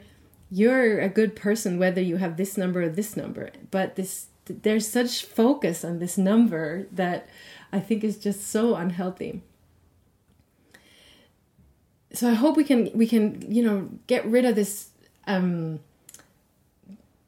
you're 0.52 1.00
a 1.00 1.10
good 1.10 1.36
person 1.36 1.78
whether 1.78 2.02
you 2.02 2.18
have 2.18 2.36
this 2.36 2.58
number 2.58 2.84
or 2.84 2.90
this 2.90 3.16
number. 3.16 3.52
But 3.72 3.96
this 3.96 4.28
there's 4.46 4.88
such 4.88 5.24
focus 5.24 5.86
on 5.86 6.00
this 6.00 6.18
number 6.18 6.88
that 6.92 7.30
I 7.72 7.80
think 7.80 8.04
is 8.04 8.18
just 8.18 8.48
so 8.48 8.76
unhealthy 8.76 9.44
so 12.14 12.30
I 12.30 12.34
hope 12.34 12.58
we 12.58 12.64
can 12.64 12.90
we 12.94 13.08
can 13.08 13.52
you 13.52 13.64
know 13.64 13.90
get 14.08 14.26
rid 14.26 14.46
of 14.46 14.56
this 14.56 14.90
um, 15.28 15.80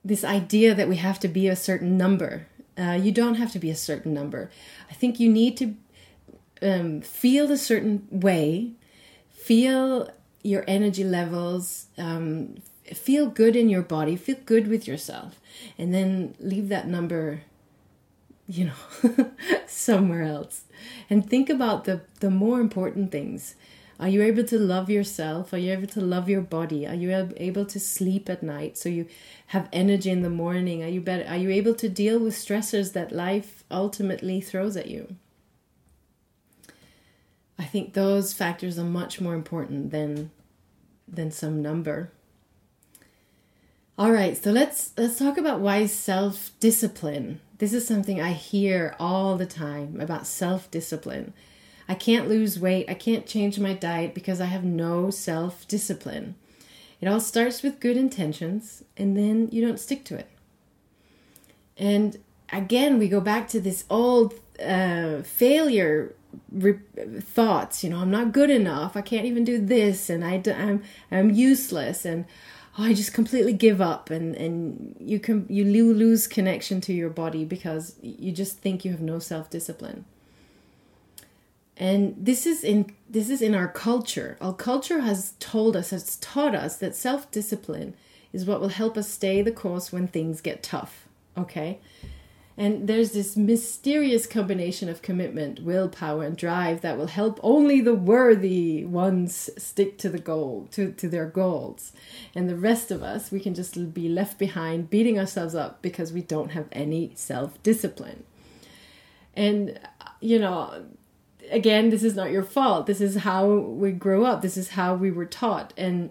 this 0.03 0.23
idea 0.23 0.73
that 0.73 0.89
we 0.89 0.95
have 0.97 1.19
to 1.19 1.27
be 1.27 1.47
a 1.47 1.55
certain 1.55 1.97
number. 1.97 2.47
Uh, 2.77 2.97
you 2.99 3.11
don't 3.11 3.35
have 3.35 3.51
to 3.51 3.59
be 3.59 3.69
a 3.69 3.75
certain 3.75 4.13
number. 4.13 4.49
I 4.89 4.93
think 4.93 5.19
you 5.19 5.29
need 5.29 5.57
to 5.57 5.75
um, 6.61 7.01
feel 7.01 7.51
a 7.51 7.57
certain 7.57 8.07
way, 8.09 8.71
feel 9.29 10.09
your 10.41 10.63
energy 10.67 11.03
levels, 11.03 11.87
um, 11.97 12.55
feel 12.85 13.27
good 13.27 13.55
in 13.55 13.69
your 13.69 13.81
body, 13.81 14.15
feel 14.15 14.37
good 14.45 14.67
with 14.67 14.87
yourself, 14.87 15.39
and 15.77 15.93
then 15.93 16.33
leave 16.39 16.69
that 16.69 16.87
number, 16.87 17.41
you 18.47 18.71
know, 18.71 19.31
somewhere 19.67 20.23
else. 20.23 20.63
And 21.09 21.29
think 21.29 21.49
about 21.49 21.83
the, 21.83 22.01
the 22.19 22.31
more 22.31 22.59
important 22.59 23.11
things 23.11 23.55
are 24.01 24.09
you 24.09 24.23
able 24.23 24.43
to 24.45 24.57
love 24.57 24.89
yourself? 24.89 25.53
Are 25.53 25.59
you 25.59 25.71
able 25.71 25.87
to 25.89 26.01
love 26.01 26.27
your 26.27 26.41
body? 26.41 26.87
Are 26.87 26.95
you 26.95 27.29
able 27.37 27.65
to 27.65 27.79
sleep 27.79 28.31
at 28.31 28.41
night 28.41 28.75
so 28.75 28.89
you 28.89 29.05
have 29.47 29.69
energy 29.71 30.09
in 30.09 30.23
the 30.23 30.29
morning? 30.29 30.83
Are 30.83 30.87
you 30.87 31.01
better 31.01 31.23
are 31.29 31.37
you 31.37 31.51
able 31.51 31.75
to 31.75 31.87
deal 31.87 32.17
with 32.17 32.33
stressors 32.33 32.93
that 32.93 33.11
life 33.11 33.63
ultimately 33.69 34.41
throws 34.41 34.75
at 34.75 34.87
you? 34.87 35.15
I 37.59 37.65
think 37.65 37.93
those 37.93 38.33
factors 38.33 38.79
are 38.79 38.83
much 38.83 39.21
more 39.21 39.35
important 39.35 39.91
than 39.91 40.31
than 41.07 41.29
some 41.29 41.61
number. 41.61 42.11
All 43.99 44.11
right, 44.11 44.35
so 44.35 44.49
let's 44.51 44.93
let's 44.97 45.19
talk 45.19 45.37
about 45.37 45.59
why 45.59 45.85
self-discipline. 45.85 47.39
This 47.59 47.71
is 47.71 47.85
something 47.85 48.19
I 48.19 48.31
hear 48.31 48.95
all 48.99 49.37
the 49.37 49.45
time 49.45 50.01
about 50.01 50.25
self-discipline. 50.25 51.33
I 51.87 51.95
can't 51.95 52.29
lose 52.29 52.59
weight. 52.59 52.89
I 52.89 52.93
can't 52.93 53.25
change 53.25 53.59
my 53.59 53.73
diet 53.73 54.13
because 54.13 54.39
I 54.39 54.45
have 54.45 54.63
no 54.63 55.09
self 55.09 55.67
discipline. 55.67 56.35
It 56.99 57.07
all 57.07 57.19
starts 57.19 57.63
with 57.63 57.79
good 57.79 57.97
intentions 57.97 58.83
and 58.95 59.17
then 59.17 59.49
you 59.51 59.65
don't 59.65 59.79
stick 59.79 60.03
to 60.05 60.15
it. 60.15 60.29
And 61.77 62.19
again, 62.51 62.99
we 62.99 63.07
go 63.07 63.21
back 63.21 63.47
to 63.49 63.59
this 63.59 63.85
old 63.89 64.35
uh, 64.63 65.21
failure 65.23 66.13
re- 66.51 66.79
thoughts. 67.19 67.83
You 67.83 67.89
know, 67.89 67.97
I'm 67.97 68.11
not 68.11 68.31
good 68.31 68.49
enough. 68.49 68.95
I 68.95 69.01
can't 69.01 69.25
even 69.25 69.43
do 69.43 69.63
this, 69.63 70.09
and 70.09 70.23
I 70.23 70.37
do, 70.37 70.51
I'm 70.53 70.83
I'm 71.11 71.29
useless, 71.31 72.05
and 72.05 72.25
oh, 72.77 72.83
I 72.83 72.93
just 72.93 73.13
completely 73.13 73.53
give 73.53 73.81
up, 73.81 74.09
and 74.09 74.35
and 74.35 74.95
you 74.99 75.19
can 75.19 75.45
you 75.49 75.65
lose 75.65 76.27
connection 76.27 76.81
to 76.81 76.93
your 76.93 77.09
body 77.09 77.45
because 77.45 77.95
you 78.01 78.31
just 78.31 78.59
think 78.59 78.85
you 78.85 78.91
have 78.91 79.01
no 79.01 79.19
self 79.19 79.49
discipline. 79.49 80.05
And 81.81 82.13
this 82.15 82.45
is 82.45 82.63
in 82.63 82.93
this 83.09 83.31
is 83.31 83.41
in 83.41 83.55
our 83.55 83.67
culture. 83.67 84.37
Our 84.39 84.53
culture 84.53 85.01
has 85.01 85.33
told 85.39 85.75
us, 85.75 85.89
has 85.89 86.17
taught 86.17 86.53
us 86.53 86.77
that 86.77 86.95
self-discipline 86.95 87.95
is 88.31 88.45
what 88.45 88.61
will 88.61 88.69
help 88.69 88.97
us 88.97 89.09
stay 89.09 89.41
the 89.41 89.51
course 89.51 89.91
when 89.91 90.07
things 90.07 90.41
get 90.41 90.61
tough. 90.61 91.07
Okay? 91.35 91.79
And 92.55 92.87
there's 92.87 93.13
this 93.13 93.35
mysterious 93.35 94.27
combination 94.27 94.89
of 94.89 95.01
commitment, 95.01 95.63
willpower, 95.63 96.23
and 96.23 96.37
drive 96.37 96.81
that 96.81 96.99
will 96.99 97.07
help 97.07 97.39
only 97.41 97.81
the 97.81 97.95
worthy 97.95 98.85
ones 98.85 99.49
stick 99.57 99.97
to 99.99 100.09
the 100.09 100.19
goal, 100.19 100.67
to, 100.73 100.91
to 100.91 101.09
their 101.09 101.25
goals. 101.25 101.93
And 102.35 102.47
the 102.47 102.55
rest 102.55 102.91
of 102.91 103.01
us, 103.01 103.31
we 103.31 103.39
can 103.39 103.55
just 103.55 103.93
be 103.93 104.07
left 104.07 104.37
behind, 104.37 104.91
beating 104.91 105.17
ourselves 105.17 105.55
up 105.55 105.81
because 105.81 106.13
we 106.13 106.21
don't 106.21 106.51
have 106.51 106.67
any 106.71 107.13
self 107.15 107.61
discipline. 107.63 108.23
And, 109.35 109.79
you 110.19 110.37
know, 110.37 110.85
again, 111.51 111.89
this 111.89 112.03
is 112.03 112.15
not 112.15 112.31
your 112.31 112.43
fault. 112.43 112.87
This 112.87 113.01
is 113.01 113.17
how 113.17 113.47
we 113.47 113.91
grow 113.91 114.23
up. 114.23 114.41
This 114.41 114.57
is 114.57 114.69
how 114.69 114.95
we 114.95 115.11
were 115.11 115.25
taught. 115.25 115.73
And 115.77 116.09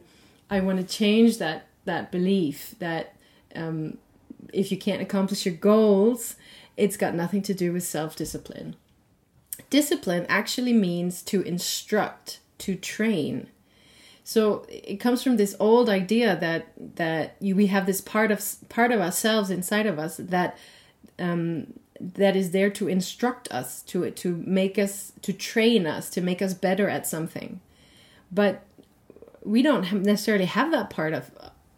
I 0.49 0.61
want 0.61 0.79
to 0.79 0.85
change 0.85 1.39
that 1.39 1.67
that 1.87 2.13
belief 2.13 2.75
that 2.79 3.17
um, 3.57 3.99
if 4.53 4.71
you 4.71 4.79
can't 4.79 5.03
accomplish 5.03 5.47
your 5.47 5.55
goals, 5.55 6.37
it's 6.77 6.97
got 6.97 7.15
nothing 7.15 7.43
to 7.43 7.55
do 7.55 7.73
with 7.73 7.83
self 7.83 8.17
discipline. 8.17 8.77
Discipline 9.69 10.27
actually 10.29 10.73
means 10.73 11.23
to 11.23 11.43
instruct, 11.43 12.41
to 12.59 12.75
train. 12.77 13.49
So 14.25 14.65
it 14.69 14.97
comes 14.97 15.23
from 15.23 15.37
this 15.37 15.57
old 15.59 15.89
idea 15.89 16.37
that 16.37 16.69
that 16.97 17.37
you, 17.41 17.57
we 17.57 17.67
have 17.67 17.87
this 17.87 18.01
part 18.01 18.31
of 18.31 18.45
part 18.69 18.93
of 18.93 19.01
ourselves 19.01 19.51
inside 19.51 19.87
of 19.87 19.99
us 19.99 20.17
that 20.19 20.57
um, 21.19 21.75
that 22.01 22.35
is 22.35 22.51
there 22.53 22.71
to 22.71 22.89
instruct 22.89 23.51
us, 23.53 23.83
to 23.83 24.11
to 24.11 24.43
make 24.47 24.79
us, 24.79 25.13
to 25.23 25.33
train 25.33 25.87
us, 25.87 26.09
to 26.11 26.21
make 26.21 26.41
us 26.41 26.55
better 26.55 26.89
at 26.89 27.07
something. 27.07 27.61
But 28.33 28.65
we 29.45 29.63
don't 29.63 29.93
necessarily 30.03 30.47
have 30.47 30.71
that 30.73 30.91
part 30.91 31.13
of 31.13 31.31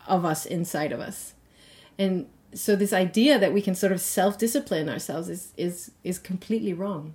of 0.06 0.24
us 0.24 0.46
inside 0.46 0.92
of 0.92 1.00
us, 1.00 1.34
and 1.98 2.26
so 2.54 2.76
this 2.76 2.92
idea 2.92 3.38
that 3.38 3.52
we 3.52 3.62
can 3.62 3.74
sort 3.74 3.92
of 3.92 4.00
self-discipline 4.00 4.88
ourselves 4.88 5.28
is 5.28 5.52
is 5.56 5.90
is 6.04 6.18
completely 6.18 6.72
wrong. 6.72 7.14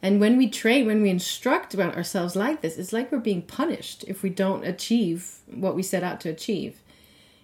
And 0.00 0.20
when 0.20 0.36
we 0.38 0.48
train 0.48 0.86
when 0.86 1.02
we 1.02 1.10
instruct 1.10 1.74
about 1.74 1.96
ourselves 1.96 2.36
like 2.36 2.60
this 2.60 2.78
it's 2.78 2.92
like 2.92 3.10
we're 3.10 3.18
being 3.18 3.42
punished 3.42 4.04
if 4.06 4.22
we 4.22 4.30
don't 4.30 4.64
achieve 4.64 5.38
what 5.52 5.74
we 5.74 5.82
set 5.82 6.04
out 6.04 6.20
to 6.20 6.30
achieve. 6.30 6.80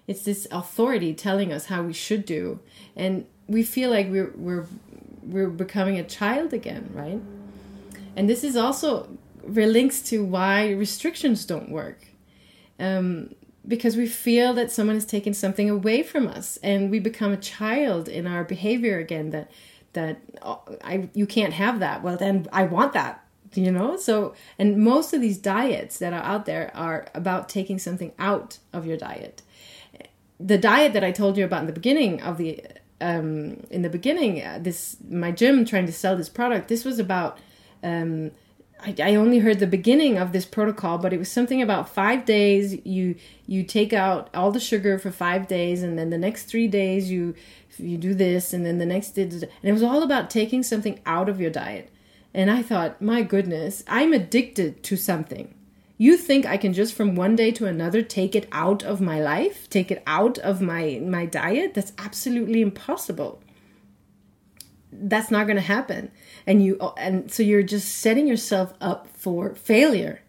It's 0.07 0.23
this 0.23 0.47
authority 0.51 1.15
telling 1.15 1.53
us 1.53 1.67
how 1.67 1.83
we 1.83 1.95
should 1.95 2.27
do. 2.27 2.61
And 2.95 3.27
we 3.47 3.63
feel 3.63 3.91
like 3.91 4.09
we're 4.11 4.33
we're 4.37 4.67
we're 5.23 5.49
becoming 5.49 5.99
a 5.99 6.05
child 6.05 6.53
again 6.53 6.91
right? 6.93 7.21
And 8.17 8.29
this 8.29 8.45
is 8.45 8.57
also 8.57 9.09
links 9.47 10.01
to 10.03 10.25
why 10.25 10.71
restrictions 10.71 11.45
don't 11.45 11.71
work. 11.71 12.07
Um, 12.79 13.35
because 13.67 13.97
we 13.97 14.07
feel 14.07 14.53
that 14.55 14.71
someone 14.71 14.97
has 14.97 15.07
taken 15.07 15.33
something 15.33 15.71
away 15.71 16.03
from 16.03 16.29
us 16.29 16.59
and 16.63 16.91
we 16.91 16.99
become 16.99 17.33
a 17.33 17.37
child 17.39 18.09
in 18.09 18.27
our 18.27 18.45
behavior 18.45 18.99
again 18.99 19.31
that 19.31 19.51
that 19.95 20.21
oh, 20.43 20.61
I 20.83 21.09
you 21.15 21.27
can't 21.27 21.55
have 21.55 21.81
that. 21.81 22.03
Well 22.03 22.17
then 22.17 22.47
I 22.53 22.65
want 22.65 22.93
that 22.93 23.25
you 23.55 23.71
know? 23.71 23.97
So 23.97 24.35
and 24.59 24.79
most 24.79 25.13
of 25.13 25.21
these 25.21 25.39
diets 25.39 25.99
that 25.99 26.13
are 26.13 26.23
out 26.23 26.47
there 26.47 26.71
are 26.75 27.07
about 27.15 27.49
taking 27.49 27.79
something 27.79 28.13
out 28.19 28.59
of 28.73 28.87
your 28.87 28.97
diet. 28.97 29.43
The 30.41 30.59
diet 30.59 30.93
that 30.93 31.05
I 31.05 31.13
told 31.13 31.39
you 31.39 31.45
about 31.45 31.61
in 31.61 31.67
the 31.67 31.73
beginning 31.73 32.21
of 32.21 32.39
the 32.39 32.63
um 33.01 33.63
in 33.71 33.83
the 33.83 33.89
beginning 33.89 34.43
uh, 34.43 34.59
this 34.61 34.97
my 35.09 35.31
gym 35.31 35.65
trying 35.65 35.87
to 35.87 35.93
sell 35.93 36.17
this 36.17 36.29
product 36.29 36.69
this 36.69 36.85
was 36.85 36.99
about 36.99 37.39
um 37.83 38.31
I, 38.85 38.95
I 39.03 39.15
only 39.15 39.39
heard 39.39 39.61
the 39.61 39.67
beginning 39.67 40.19
of 40.19 40.33
this 40.33 40.45
protocol, 40.45 40.99
but 40.99 41.13
it 41.13 41.19
was 41.19 41.31
something 41.31 41.63
about 41.63 41.89
five 41.89 42.25
days. 42.25 42.85
You 42.85 43.17
you 43.47 43.63
take 43.63 43.93
out 43.93 44.29
all 44.35 44.51
the 44.51 44.61
sugar 44.61 44.99
for 44.99 45.11
five 45.11 45.49
days, 45.49 45.83
and 45.83 45.99
then 45.99 46.11
the 46.11 46.19
next 46.19 46.45
three 46.45 46.69
days 46.69 47.11
you 47.11 47.35
you 47.79 47.97
do 47.97 48.15
this, 48.15 48.53
and 48.53 48.65
then 48.65 48.79
the 48.79 48.87
next 48.87 49.13
day, 49.13 49.23
and 49.23 49.49
it 49.63 49.73
was 49.73 49.83
all 49.83 50.03
about 50.03 50.31
taking 50.31 50.63
something 50.63 51.01
out 51.07 51.29
of 51.29 51.41
your 51.41 51.51
diet. 51.51 51.91
And 52.33 52.51
I 52.51 52.63
thought, 52.63 53.01
my 53.01 53.23
goodness, 53.23 53.85
I'm 53.87 54.13
addicted 54.13 54.83
to 54.85 54.97
something. 54.97 55.55
You 55.97 56.17
think 56.17 56.45
I 56.45 56.57
can 56.57 56.73
just 56.73 56.95
from 56.95 57.15
one 57.15 57.37
day 57.37 57.53
to 57.53 57.67
another 57.67 58.03
take 58.03 58.35
it 58.35 58.49
out 58.51 58.83
of 58.83 59.01
my 59.01 59.21
life, 59.21 59.71
take 59.71 59.91
it 59.91 60.03
out 60.07 60.39
of 60.39 60.61
my 60.61 61.01
my 61.03 61.27
diet? 61.27 61.75
That's 61.75 61.93
absolutely 61.99 62.61
impossible. 62.61 63.43
That's 64.93 65.31
not 65.31 65.47
going 65.47 65.57
to 65.57 65.63
happen. 65.63 66.11
And 66.47 66.65
you 66.65 66.79
and 66.97 67.31
so 67.31 67.43
you're 67.43 67.63
just 67.63 67.99
setting 67.99 68.27
yourself 68.27 68.75
up 68.81 69.09
for 69.09 69.55
failure 69.55 70.21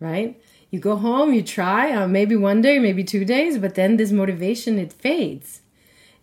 right? 0.00 0.40
You 0.70 0.80
go 0.80 0.96
home 0.96 1.32
you 1.32 1.42
try 1.42 1.92
uh, 1.92 2.06
maybe 2.06 2.36
one 2.36 2.60
day 2.60 2.78
maybe 2.78 3.02
two 3.02 3.24
days 3.24 3.58
but 3.58 3.74
then 3.74 3.96
this 3.96 4.12
motivation 4.12 4.78
it 4.78 4.92
fades 4.92 5.62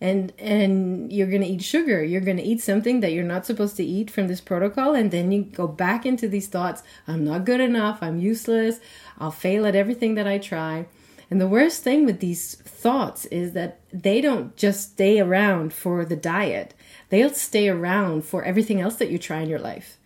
and 0.00 0.32
and 0.38 1.12
you're 1.12 1.28
going 1.28 1.42
to 1.42 1.48
eat 1.48 1.62
sugar. 1.62 2.02
You're 2.04 2.20
going 2.20 2.36
to 2.36 2.42
eat 2.42 2.60
something 2.60 3.00
that 3.00 3.12
you're 3.12 3.24
not 3.24 3.46
supposed 3.46 3.76
to 3.76 3.84
eat 3.84 4.10
from 4.10 4.28
this 4.28 4.40
protocol 4.40 4.94
and 4.94 5.10
then 5.10 5.32
you 5.32 5.42
go 5.42 5.66
back 5.66 6.04
into 6.04 6.28
these 6.28 6.48
thoughts. 6.48 6.82
I'm 7.08 7.24
not 7.24 7.44
good 7.44 7.60
enough. 7.60 7.98
I'm 8.02 8.18
useless. 8.18 8.80
I'll 9.18 9.30
fail 9.30 9.66
at 9.66 9.74
everything 9.74 10.14
that 10.16 10.26
i 10.26 10.38
try. 10.38 10.86
And 11.30 11.40
the 11.40 11.48
worst 11.48 11.82
thing 11.82 12.04
with 12.04 12.20
these 12.20 12.54
thoughts 12.54 13.24
is 13.26 13.52
that 13.54 13.80
they 13.92 14.20
don't 14.20 14.56
just 14.56 14.92
stay 14.92 15.18
around 15.18 15.72
for 15.72 16.04
the 16.04 16.14
diet. 16.14 16.72
They'll 17.08 17.30
stay 17.30 17.68
around 17.68 18.24
for 18.24 18.44
everything 18.44 18.80
else 18.80 18.96
that 18.96 19.10
you 19.10 19.18
try 19.18 19.40
in 19.40 19.48
your 19.48 19.58
life. 19.58 19.98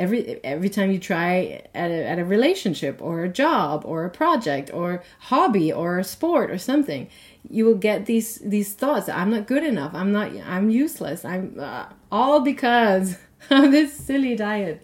Every 0.00 0.20
every 0.42 0.70
time 0.70 0.90
you 0.90 0.98
try 0.98 1.62
at 1.74 1.90
a, 1.90 2.08
at 2.12 2.18
a 2.18 2.24
relationship 2.24 3.02
or 3.02 3.22
a 3.22 3.28
job 3.28 3.82
or 3.84 4.04
a 4.04 4.10
project 4.10 4.70
or 4.72 5.02
hobby 5.30 5.70
or 5.70 5.98
a 5.98 6.04
sport 6.04 6.50
or 6.50 6.58
something, 6.58 7.08
you 7.48 7.66
will 7.66 7.80
get 7.88 8.06
these 8.06 8.38
these 8.38 8.72
thoughts. 8.72 9.08
I'm 9.08 9.30
not 9.30 9.46
good 9.46 9.62
enough. 9.62 9.92
I'm 9.94 10.10
not. 10.10 10.32
I'm 10.54 10.70
useless. 10.70 11.24
I'm 11.24 11.44
uh, 11.60 11.86
all 12.10 12.40
because 12.40 13.18
of 13.50 13.70
this 13.70 13.92
silly 13.92 14.34
diet. 14.36 14.82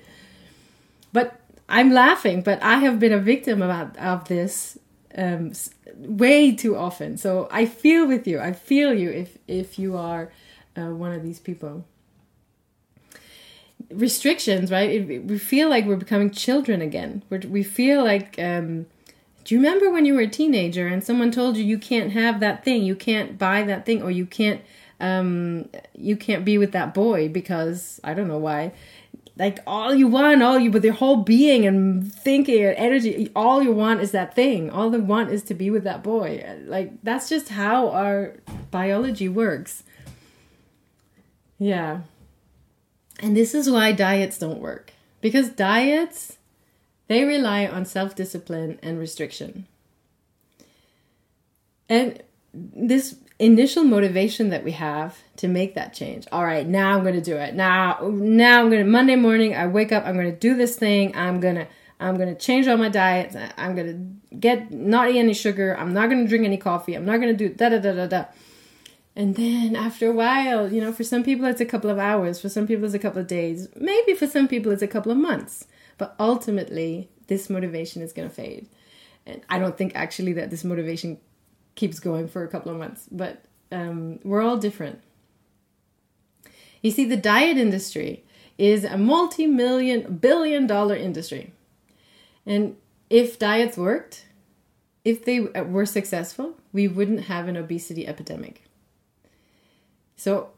But 1.12 1.40
I'm 1.68 1.90
laughing. 1.92 2.42
But 2.42 2.62
I 2.62 2.78
have 2.80 3.00
been 3.00 3.12
a 3.12 3.18
victim 3.18 3.62
of 3.62 3.96
of 3.96 4.28
this 4.28 4.78
um, 5.16 5.52
way 5.96 6.54
too 6.54 6.76
often. 6.76 7.16
So 7.16 7.49
I 7.50 7.64
feel 7.66 8.06
with 8.06 8.26
you. 8.26 8.38
I 8.38 8.52
feel 8.52 8.92
you 8.92 9.11
if 9.11 9.38
if 9.49 9.78
you 9.78 9.96
are 9.96 10.30
uh, 10.76 10.90
one 10.90 11.12
of 11.12 11.23
these 11.23 11.40
people 11.40 11.85
restrictions 13.90 14.71
right? 14.71 14.90
It, 14.90 15.25
we 15.25 15.38
feel 15.38 15.68
like 15.68 15.85
we're 15.87 15.97
becoming 15.97 16.30
children 16.30 16.80
again. 16.83 17.23
We're, 17.30 17.40
we 17.40 17.62
feel 17.62 18.04
like 18.04 18.38
um, 18.38 18.87
do 19.45 19.54
you 19.54 19.61
remember 19.61 19.90
when 19.90 20.04
you 20.04 20.14
were 20.14 20.23
a 20.23 20.28
teenager 20.28 20.87
and 20.87 21.04
someone 21.04 21.30
told 21.30 21.56
you 21.56 21.64
you 21.64 21.78
can't 21.78 22.12
have 22.12 22.40
that 22.40 22.64
thing 22.64 22.83
you 22.83 22.97
can't 22.97 23.38
buy 23.38 23.62
that 23.62 23.87
thing 23.87 24.02
or 24.02 24.11
you 24.11 24.26
can't 24.26 24.61
um, 24.99 25.68
you 25.95 26.16
can't 26.16 26.45
be 26.45 26.59
with 26.59 26.73
that 26.73 26.95
boy 26.95 27.28
because 27.28 28.00
i 28.02 28.14
don't 28.14 28.28
know 28.28 28.38
why. 28.38 28.73
Like 29.38 29.59
all 29.66 29.95
you 29.95 30.09
want 30.09 30.42
all 30.42 30.59
you 30.59 30.71
but 30.71 30.83
your 30.83 30.95
whole 30.95 31.16
being 31.16 31.66
and 31.66 32.11
thinking 32.11 32.64
and 32.64 32.76
energy 32.76 33.30
all 33.37 33.62
you 33.62 33.73
want 33.73 34.00
is 34.00 34.12
that 34.12 34.35
thing. 34.35 34.71
All 34.71 34.88
they 34.88 34.99
want 34.99 35.30
is 35.30 35.42
to 35.45 35.54
be 35.54 35.71
with 35.71 35.85
that 35.85 36.02
boy. 36.02 36.42
Like 36.64 36.92
that's 37.02 37.28
just 37.28 37.50
how 37.50 37.90
our 37.90 38.37
biology 38.71 39.28
works. 39.28 39.83
Yeah. 41.59 42.00
And 43.20 43.37
this 43.37 43.54
is 43.54 43.70
why 43.70 43.92
diets 43.92 44.38
don't 44.38 44.61
work. 44.61 44.92
Because 45.20 45.49
diets, 45.49 46.37
they 47.08 47.25
rely 47.25 47.66
on 47.66 47.85
self 47.85 48.14
discipline 48.14 48.78
and 48.82 48.99
restriction. 48.99 49.66
And 51.88 52.23
this 52.52 53.16
initial 53.38 53.85
motivation 53.85 54.49
that 54.50 54.64
we 54.64 54.73
have 54.73 55.18
to 55.37 55.49
make 55.49 55.75
that 55.75 55.92
change. 55.92 56.26
All 56.32 56.44
right, 56.44 56.66
now 56.66 56.96
I'm 56.96 57.02
going 57.02 57.14
to 57.14 57.20
do 57.20 57.37
it. 57.37 57.54
Now 57.54 57.99
now 58.02 58.61
I'm 58.61 58.70
going 58.70 58.85
to 58.85 58.90
Monday 58.90 59.16
morning 59.16 59.54
I 59.54 59.66
wake 59.66 59.92
up, 59.92 60.06
I'm 60.06 60.14
going 60.14 60.30
to 60.30 60.38
do 60.38 60.56
this 60.56 60.76
thing. 60.76 61.14
I'm 61.14 61.40
going 61.40 61.56
to 61.56 61.66
I'm 61.99 62.16
going 62.16 62.28
to 62.28 62.35
change 62.35 62.68
all 62.68 62.76
my 62.76 62.90
diets. 62.90 63.37
I'm 63.56 63.75
going 63.75 64.20
to 64.30 64.37
get 64.37 64.70
not 64.70 65.11
eat 65.11 65.18
any 65.18 65.32
sugar. 65.35 65.76
I'm 65.78 65.94
not 65.94 66.11
going 66.11 66.23
to 66.23 66.28
drink 66.28 66.44
any 66.44 66.58
coffee. 66.58 66.94
I'm 66.94 67.06
not 67.06 67.20
going 67.20 67.37
to 67.37 67.49
do 67.49 67.54
da 67.54 67.70
da 67.70 67.78
da 67.78 67.92
da 67.92 68.06
da. 68.06 68.25
And 69.16 69.35
then 69.35 69.75
after 69.75 70.11
a 70.11 70.12
while, 70.12 70.70
you 70.70 70.78
know, 70.78 70.92
for 70.92 71.02
some 71.02 71.25
people 71.25 71.46
it's 71.46 71.61
a 71.61 71.66
couple 71.66 71.88
of 71.88 71.99
hours, 71.99 72.38
for 72.38 72.50
some 72.50 72.66
people 72.66 72.85
it's 72.85 72.94
a 72.94 72.99
couple 72.99 73.20
of 73.20 73.26
days, 73.26 73.66
maybe 73.75 74.14
for 74.14 74.26
some 74.26 74.46
people 74.46 74.70
it's 74.70 74.82
a 74.82 74.87
couple 74.87 75.11
of 75.11 75.16
months. 75.16 75.66
But 75.96 76.14
ultimately, 76.20 77.08
this 77.26 77.49
motivation 77.49 78.02
is 78.02 78.12
going 78.12 78.28
to 78.28 78.35
fade. 78.35 78.68
And 79.25 79.40
I 79.49 79.58
don't 79.58 79.76
think 79.76 79.92
actually 79.94 80.35
that 80.35 80.50
this 80.50 80.64
motivation 80.64 81.18
keeps 81.75 81.99
going 81.99 82.28
for 82.28 82.44
a 82.44 82.49
couple 82.49 82.70
of 82.70 82.78
months, 82.78 83.08
but 83.11 83.42
um, 83.73 84.20
we're 84.23 84.42
all 84.42 84.58
different. 84.58 85.00
You 86.82 86.90
see, 86.90 87.06
the 87.06 87.16
diet 87.16 87.56
industry 87.56 88.23
is 88.58 88.85
a 88.85 88.99
multi 88.99 89.46
million, 89.46 90.16
billion 90.18 90.66
dollar 90.66 90.94
industry. 90.94 91.52
And 92.44 92.76
if 93.08 93.38
diets 93.38 93.78
worked, 93.78 94.26
if 95.04 95.25
they 95.25 95.40
were 95.40 95.87
successful, 95.87 96.56
we 96.73 96.87
wouldn't 96.87 97.25
have 97.25 97.49
an 97.49 97.56
obesity 97.56 98.06
epidemic. 98.06 98.65
So 100.16 100.50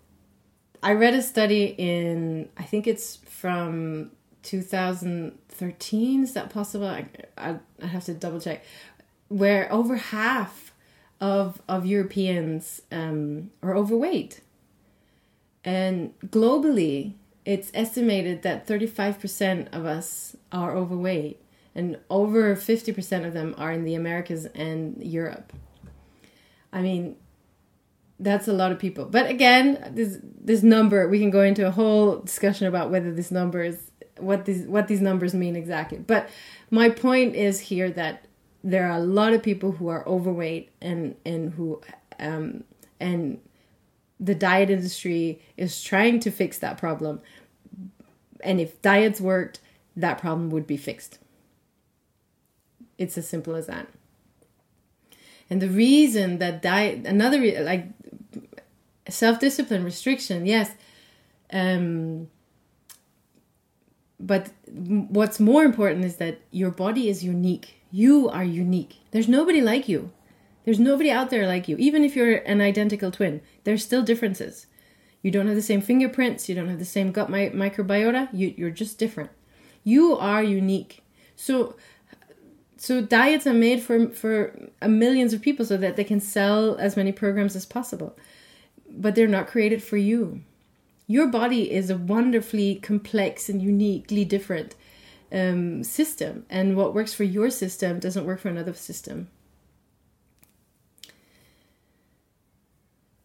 I 0.82 0.92
read 0.92 1.14
a 1.14 1.22
study 1.22 1.74
in, 1.76 2.48
I 2.56 2.62
think 2.62 2.86
it's 2.86 3.16
from 3.16 4.12
2013. 4.42 6.22
Is 6.22 6.32
that 6.34 6.50
possible? 6.50 6.86
I, 6.86 7.06
I, 7.36 7.56
I 7.82 7.86
have 7.86 8.04
to 8.04 8.14
double 8.14 8.40
check. 8.40 8.64
Where 9.28 9.70
over 9.72 9.96
half 9.96 10.72
of 11.20 11.60
of 11.68 11.84
Europeans 11.84 12.80
um, 12.92 13.50
are 13.62 13.76
overweight, 13.76 14.40
and 15.64 16.18
globally, 16.26 17.14
it's 17.44 17.70
estimated 17.74 18.42
that 18.42 18.66
35% 18.66 19.68
of 19.74 19.84
us 19.84 20.36
are 20.52 20.74
overweight, 20.74 21.42
and 21.74 21.98
over 22.08 22.54
50% 22.56 23.26
of 23.26 23.34
them 23.34 23.54
are 23.58 23.72
in 23.72 23.84
the 23.84 23.94
Americas 23.94 24.46
and 24.46 25.02
Europe. 25.02 25.52
I 26.72 26.80
mean, 26.80 27.16
that's 28.20 28.48
a 28.48 28.52
lot 28.52 28.72
of 28.72 28.78
people. 28.78 29.04
But 29.04 29.30
again, 29.30 29.92
this 29.94 30.18
this 30.22 30.62
number 30.62 31.08
we 31.08 31.18
can 31.18 31.30
go 31.30 31.42
into 31.42 31.66
a 31.66 31.70
whole 31.70 32.18
discussion 32.18 32.66
about 32.66 32.90
whether 32.90 33.12
this 33.12 33.30
number 33.30 33.62
is 33.62 33.90
what 34.18 34.44
these 34.44 34.66
what 34.66 34.88
these 34.88 35.00
numbers 35.00 35.34
mean 35.34 35.56
exactly. 35.56 35.98
But 35.98 36.28
my 36.70 36.90
point 36.90 37.36
is 37.36 37.60
here 37.60 37.90
that 37.90 38.24
there 38.64 38.88
are 38.88 38.98
a 38.98 39.02
lot 39.02 39.32
of 39.32 39.42
people 39.42 39.72
who 39.72 39.88
are 39.88 40.06
overweight 40.06 40.70
and 40.80 41.14
and 41.24 41.52
who 41.54 41.80
um, 42.18 42.64
and 42.98 43.40
the 44.20 44.34
diet 44.34 44.70
industry 44.70 45.40
is 45.56 45.82
trying 45.82 46.18
to 46.20 46.30
fix 46.30 46.58
that 46.58 46.76
problem. 46.76 47.20
And 48.40 48.60
if 48.60 48.80
diets 48.82 49.20
worked, 49.20 49.60
that 49.96 50.18
problem 50.18 50.50
would 50.50 50.66
be 50.66 50.76
fixed. 50.76 51.18
It's 52.96 53.16
as 53.16 53.28
simple 53.28 53.54
as 53.54 53.66
that. 53.66 53.86
And 55.50 55.62
the 55.62 55.68
reason 55.68 56.38
that 56.38 56.60
diet, 56.60 57.06
another 57.06 57.38
like 57.62 57.86
self 59.08 59.38
discipline, 59.40 59.84
restriction, 59.84 60.46
yes. 60.46 60.72
Um, 61.52 62.28
but 64.20 64.50
what's 64.68 65.38
more 65.38 65.64
important 65.64 66.04
is 66.04 66.16
that 66.16 66.40
your 66.50 66.70
body 66.70 67.08
is 67.08 67.24
unique. 67.24 67.76
You 67.90 68.28
are 68.28 68.44
unique. 68.44 68.96
There's 69.12 69.28
nobody 69.28 69.60
like 69.60 69.88
you. 69.88 70.10
There's 70.64 70.80
nobody 70.80 71.10
out 71.10 71.30
there 71.30 71.46
like 71.46 71.68
you. 71.68 71.76
Even 71.78 72.04
if 72.04 72.14
you're 72.14 72.36
an 72.38 72.60
identical 72.60 73.10
twin, 73.10 73.40
there's 73.64 73.84
still 73.84 74.02
differences. 74.02 74.66
You 75.22 75.30
don't 75.30 75.46
have 75.46 75.56
the 75.56 75.62
same 75.62 75.80
fingerprints. 75.80 76.48
You 76.48 76.54
don't 76.54 76.68
have 76.68 76.78
the 76.78 76.84
same 76.84 77.12
gut 77.12 77.30
mi- 77.30 77.50
microbiota. 77.50 78.28
You, 78.32 78.52
you're 78.56 78.70
just 78.70 78.98
different. 78.98 79.30
You 79.84 80.16
are 80.16 80.42
unique. 80.42 81.02
So, 81.36 81.76
so 82.76 83.00
diets 83.00 83.46
are 83.46 83.54
made 83.54 83.82
for 83.82 84.08
for 84.10 84.68
millions 84.86 85.32
of 85.32 85.40
people 85.40 85.64
so 85.64 85.76
that 85.76 85.96
they 85.96 86.04
can 86.04 86.20
sell 86.20 86.76
as 86.76 86.96
many 86.96 87.12
programs 87.12 87.56
as 87.56 87.64
possible 87.64 88.16
but 88.90 89.14
they're 89.14 89.28
not 89.28 89.46
created 89.46 89.82
for 89.82 89.96
you. 89.96 90.42
Your 91.06 91.26
body 91.28 91.70
is 91.70 91.88
a 91.88 91.96
wonderfully 91.96 92.76
complex 92.76 93.48
and 93.48 93.62
uniquely 93.62 94.24
different 94.24 94.74
um, 95.32 95.82
system, 95.84 96.44
and 96.50 96.76
what 96.76 96.94
works 96.94 97.14
for 97.14 97.24
your 97.24 97.50
system 97.50 97.98
doesn't 97.98 98.26
work 98.26 98.40
for 98.40 98.48
another 98.48 98.74
system. 98.74 99.28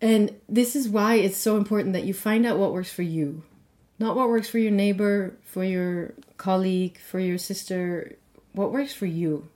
And 0.02 0.36
this 0.50 0.76
is 0.76 0.90
why 0.90 1.16
it's 1.16 1.38
so 1.38 1.56
important 1.56 1.94
that 1.94 2.04
you 2.04 2.14
find 2.14 2.46
out 2.46 2.58
what 2.58 2.74
works 2.74 2.92
for 2.92 3.04
you, 3.04 3.44
not 4.00 4.18
what 4.18 4.28
works 4.28 4.50
for 4.50 4.60
your 4.60 4.72
neighbor, 4.72 5.38
for 5.46 5.64
your 5.64 6.14
colleague, 6.38 6.98
for 6.98 7.20
your 7.20 7.38
sister, 7.38 8.18
what 8.52 8.74
works 8.74 8.94
for 8.94 9.06
you. 9.06 9.48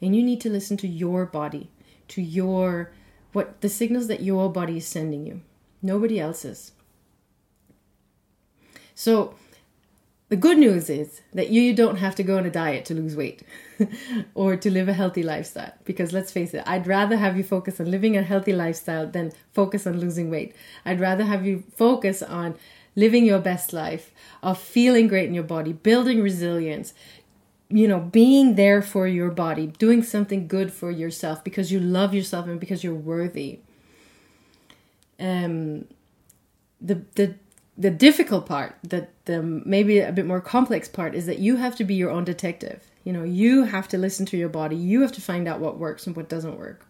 And 0.00 0.14
you 0.14 0.22
need 0.22 0.40
to 0.42 0.50
listen 0.50 0.76
to 0.78 0.88
your 0.88 1.26
body, 1.26 1.70
to 2.08 2.22
your 2.22 2.92
what 3.32 3.60
the 3.60 3.68
signals 3.68 4.06
that 4.06 4.22
your 4.22 4.50
body 4.50 4.78
is 4.78 4.86
sending 4.86 5.26
you 5.26 5.42
nobody 5.86 6.20
else's. 6.20 6.72
So, 8.94 9.34
the 10.28 10.36
good 10.36 10.58
news 10.58 10.90
is 10.90 11.20
that 11.34 11.50
you 11.50 11.72
don't 11.72 11.96
have 11.96 12.16
to 12.16 12.24
go 12.24 12.36
on 12.36 12.46
a 12.46 12.50
diet 12.50 12.84
to 12.86 12.94
lose 12.94 13.14
weight 13.14 13.44
or 14.34 14.56
to 14.56 14.70
live 14.70 14.88
a 14.88 14.92
healthy 14.92 15.22
lifestyle. 15.22 15.72
Because 15.84 16.12
let's 16.12 16.32
face 16.32 16.52
it, 16.52 16.64
I'd 16.66 16.88
rather 16.88 17.16
have 17.16 17.36
you 17.36 17.44
focus 17.44 17.78
on 17.78 17.90
living 17.90 18.16
a 18.16 18.22
healthy 18.22 18.52
lifestyle 18.52 19.06
than 19.06 19.32
focus 19.52 19.86
on 19.86 20.00
losing 20.00 20.28
weight. 20.28 20.56
I'd 20.84 20.98
rather 20.98 21.24
have 21.24 21.46
you 21.46 21.62
focus 21.76 22.22
on 22.22 22.56
living 22.96 23.24
your 23.24 23.38
best 23.38 23.72
life, 23.72 24.10
of 24.42 24.58
feeling 24.58 25.06
great 25.06 25.28
in 25.28 25.34
your 25.34 25.44
body, 25.44 25.72
building 25.72 26.20
resilience, 26.20 26.92
you 27.68 27.86
know, 27.86 28.00
being 28.00 28.56
there 28.56 28.82
for 28.82 29.06
your 29.06 29.30
body, 29.30 29.68
doing 29.78 30.02
something 30.02 30.48
good 30.48 30.72
for 30.72 30.90
yourself 30.90 31.44
because 31.44 31.70
you 31.70 31.78
love 31.78 32.14
yourself 32.14 32.46
and 32.46 32.58
because 32.58 32.82
you're 32.82 32.94
worthy 32.94 33.60
um, 35.20 35.86
the 36.80 37.02
the 37.14 37.34
the 37.78 37.90
difficult 37.90 38.46
part, 38.46 38.76
that 38.82 39.10
the 39.26 39.42
maybe 39.42 39.98
a 39.98 40.12
bit 40.12 40.26
more 40.26 40.40
complex 40.40 40.88
part, 40.88 41.14
is 41.14 41.26
that 41.26 41.38
you 41.38 41.56
have 41.56 41.76
to 41.76 41.84
be 41.84 41.94
your 41.94 42.10
own 42.10 42.24
detective. 42.24 42.90
You 43.04 43.12
know, 43.12 43.22
you 43.22 43.64
have 43.64 43.86
to 43.88 43.98
listen 43.98 44.26
to 44.26 44.36
your 44.36 44.48
body. 44.48 44.76
You 44.76 45.02
have 45.02 45.12
to 45.12 45.20
find 45.20 45.46
out 45.46 45.60
what 45.60 45.78
works 45.78 46.06
and 46.06 46.16
what 46.16 46.28
doesn't 46.28 46.58
work. 46.58 46.86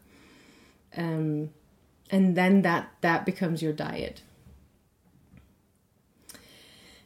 Um, 0.96 1.50
and 2.10 2.36
then 2.36 2.62
that 2.62 2.90
that 3.00 3.26
becomes 3.26 3.62
your 3.62 3.72
diet. 3.72 4.22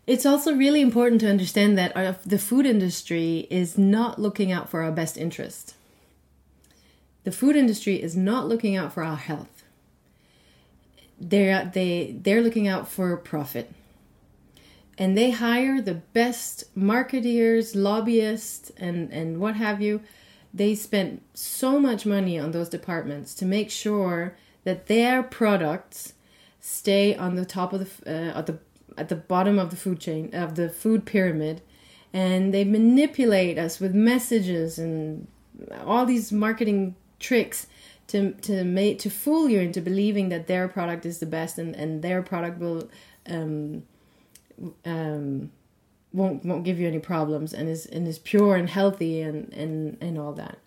It's 0.07 0.27
also 0.27 0.55
really 0.55 0.81
important 0.81 1.21
to 1.21 1.31
understand 1.31 1.79
that 1.79 1.97
our, 1.97 2.17
the 2.27 2.39
food 2.39 2.67
industry 2.67 3.47
is 3.51 3.79
not 3.79 4.19
looking 4.19 4.51
out 4.51 4.69
for 4.69 4.83
our 4.83 4.91
best 4.91 5.17
interest. 5.17 5.75
The 7.23 7.33
food 7.33 7.55
industry 7.55 8.03
is 8.03 8.17
not 8.17 8.49
looking 8.49 8.77
out 8.77 8.93
for 8.93 9.05
our 9.05 9.17
health 9.17 9.60
they're 11.21 11.71
they 11.73 12.17
they're 12.21 12.41
looking 12.41 12.67
out 12.67 12.89
for 12.89 13.17
profit. 13.17 13.73
And 14.99 15.17
they 15.17 15.31
hire 15.31 15.81
the 15.81 15.95
best 15.95 16.65
marketeers 16.77 17.75
lobbyists 17.75 18.71
and 18.77 19.13
and 19.13 19.39
what 19.39 19.57
have 19.57 19.81
you. 19.81 20.01
They 20.53 20.75
spend 20.75 21.21
so 21.33 21.79
much 21.79 22.05
money 22.05 22.39
on 22.39 22.51
those 22.51 22.69
departments 22.69 23.35
to 23.37 23.45
make 23.45 23.71
sure 23.71 24.37
that 24.65 24.87
their 24.87 25.23
products 25.23 26.15
stay 26.61 27.15
on 27.15 27.37
the 27.37 27.45
top 27.45 27.73
of 27.73 27.81
the 27.81 28.11
uh, 28.11 28.39
at 28.39 28.47
the 28.47 28.59
at 28.99 29.09
the 29.09 29.17
bottom 29.17 29.59
of 29.59 29.71
the 29.71 29.77
food 29.77 30.01
chain 30.01 30.35
of 30.35 30.55
the 30.55 30.69
food 30.69 31.05
pyramid. 31.05 31.63
And 32.13 32.53
they 32.53 32.65
manipulate 32.65 33.57
us 33.57 33.79
with 33.79 33.95
messages 33.95 34.79
and 34.79 35.29
all 35.85 36.05
these 36.05 36.33
marketing 36.33 36.97
tricks 37.21 37.69
to 38.11 38.33
to 38.33 38.65
make 38.65 38.99
to 38.99 39.09
fool 39.09 39.49
you 39.49 39.61
into 39.61 39.81
believing 39.81 40.31
that 40.31 40.49
their 40.49 40.67
product 40.67 41.07
is 41.07 41.21
the 41.21 41.27
best 41.27 41.59
and 41.59 41.77
and 41.77 42.03
their 42.03 42.23
product 42.23 42.59
will 42.59 42.91
um 43.29 43.85
um 44.85 45.51
won't 46.13 46.45
won't 46.45 46.65
give 46.65 46.81
you 46.81 46.89
any 46.89 46.99
problems 46.99 47.55
and 47.55 47.69
is 47.69 47.87
and 47.87 48.09
is 48.09 48.19
pure 48.19 48.57
and 48.57 48.69
healthy 48.69 49.21
and 49.21 49.53
and 49.53 49.97
and 50.01 50.19
all 50.19 50.33
that. 50.33 50.59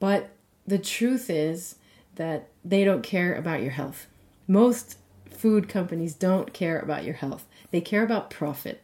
But 0.00 0.30
the 0.66 0.78
truth 0.78 1.30
is 1.30 1.76
that 2.16 2.48
they 2.64 2.82
don't 2.84 3.02
care 3.02 3.34
about 3.34 3.62
your 3.62 3.70
health. 3.70 4.08
Most 4.48 4.98
food 5.30 5.68
companies 5.68 6.14
don't 6.14 6.52
care 6.52 6.80
about 6.80 7.04
your 7.04 7.14
health. 7.14 7.46
They 7.70 7.80
care 7.80 8.02
about 8.02 8.30
profit. 8.30 8.82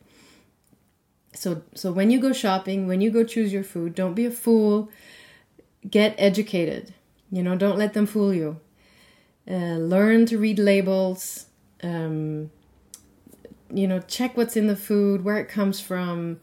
So 1.35 1.63
so 1.75 1.91
when 1.91 2.13
you 2.13 2.21
go 2.21 2.33
shopping 2.33 2.87
when 2.87 3.01
you 3.01 3.11
go 3.11 3.25
choose 3.25 3.53
your 3.53 3.65
food 3.65 3.97
don't 3.97 4.15
be 4.15 4.27
a 4.27 4.31
fool. 4.31 4.91
Get 5.91 6.15
educated 6.19 6.95
you 7.31 7.43
know, 7.43 7.57
don't 7.57 7.79
let 7.79 7.95
them 7.95 8.07
fool 8.07 8.33
you. 8.33 8.61
Uh, 9.49 9.77
learn 9.79 10.27
to 10.27 10.39
read 10.39 10.59
labels. 10.59 11.47
Um, 11.83 12.51
you 13.73 13.87
know, 13.87 14.01
check 14.01 14.37
what's 14.37 14.57
in 14.57 14.67
the 14.67 14.77
food, 14.77 15.25
where 15.25 15.39
it 15.39 15.49
comes 15.49 15.81
from, 15.81 16.41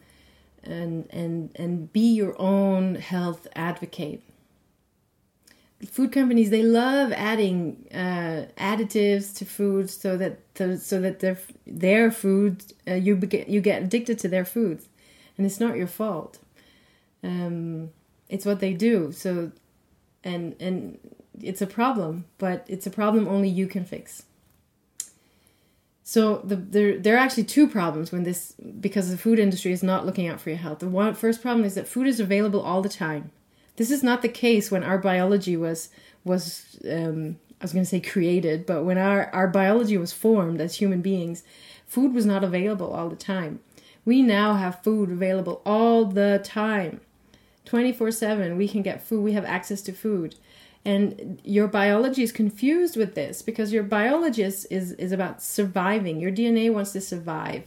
and 0.63 1.07
and 1.09 1.51
and 1.55 1.91
be 1.91 2.13
your 2.13 2.39
own 2.39 2.95
health 2.95 3.47
advocate. 3.55 4.21
Food 5.85 6.13
companies 6.13 6.49
they 6.49 6.63
love 6.63 7.11
adding 7.11 7.87
uh, 7.93 8.45
additives 8.57 9.35
to 9.37 9.45
food 9.45 9.89
so 9.89 10.15
that 10.15 10.39
so 10.81 11.01
that 11.01 11.19
their 11.19 11.37
their 11.67 12.09
food 12.09 12.63
uh, 12.87 12.93
you 12.93 13.15
get 13.17 13.49
you 13.49 13.59
get 13.59 13.83
addicted 13.83 14.19
to 14.19 14.27
their 14.29 14.45
foods, 14.45 14.87
and 15.37 15.45
it's 15.45 15.59
not 15.59 15.75
your 15.75 15.87
fault. 15.87 16.39
Um, 17.21 17.89
it's 18.29 18.45
what 18.45 18.59
they 18.59 18.73
do. 18.73 19.11
So 19.11 19.51
and 20.23 20.55
and 20.59 20.99
it's 21.41 21.61
a 21.61 21.67
problem, 21.67 22.25
but 22.37 22.65
it's 22.67 22.87
a 22.87 22.91
problem 22.91 23.27
only 23.27 23.49
you 23.49 23.67
can 23.67 23.85
fix. 23.85 24.23
So 26.03 26.41
the, 26.43 26.57
there 26.57 26.99
there 26.99 27.15
are 27.15 27.19
actually 27.19 27.45
two 27.45 27.67
problems 27.67 28.11
when 28.11 28.23
this 28.23 28.53
because 28.79 29.09
the 29.09 29.17
food 29.17 29.39
industry 29.39 29.71
is 29.71 29.81
not 29.81 30.05
looking 30.05 30.27
out 30.27 30.41
for 30.41 30.49
your 30.49 30.59
health. 30.59 30.79
The 30.79 30.87
one 30.87 31.13
first 31.13 31.41
problem 31.41 31.65
is 31.65 31.75
that 31.75 31.87
food 31.87 32.07
is 32.07 32.19
available 32.19 32.61
all 32.61 32.81
the 32.81 32.89
time. 32.89 33.31
This 33.77 33.89
is 33.89 34.03
not 34.03 34.21
the 34.21 34.29
case 34.29 34.69
when 34.69 34.83
our 34.83 34.97
biology 34.97 35.55
was 35.55 35.89
was 36.25 36.77
um, 36.89 37.37
I 37.59 37.63
was 37.63 37.73
going 37.73 37.85
to 37.85 37.89
say 37.89 38.01
created, 38.01 38.65
but 38.65 38.83
when 38.83 38.97
our 38.97 39.33
our 39.33 39.47
biology 39.47 39.97
was 39.97 40.11
formed 40.11 40.59
as 40.59 40.75
human 40.75 41.01
beings, 41.01 41.43
food 41.87 42.13
was 42.13 42.25
not 42.25 42.43
available 42.43 42.91
all 42.91 43.09
the 43.09 43.15
time. 43.15 43.61
We 44.05 44.21
now 44.21 44.55
have 44.55 44.83
food 44.83 45.09
available 45.09 45.61
all 45.65 46.03
the 46.05 46.41
time. 46.43 46.99
24 47.65 48.11
7 48.11 48.57
we 48.57 48.67
can 48.67 48.81
get 48.81 49.03
food 49.03 49.23
we 49.23 49.33
have 49.33 49.45
access 49.45 49.81
to 49.81 49.93
food 49.93 50.35
and 50.85 51.39
your 51.43 51.67
biology 51.67 52.23
is 52.23 52.31
confused 52.31 52.97
with 52.97 53.15
this 53.15 53.41
because 53.41 53.71
your 53.71 53.83
biologist 53.83 54.67
is, 54.69 54.91
is, 54.93 55.11
about 55.13 55.41
surviving 55.41 56.19
your 56.19 56.31
dna 56.31 56.71
wants 56.73 56.91
to 56.93 57.01
survive 57.01 57.63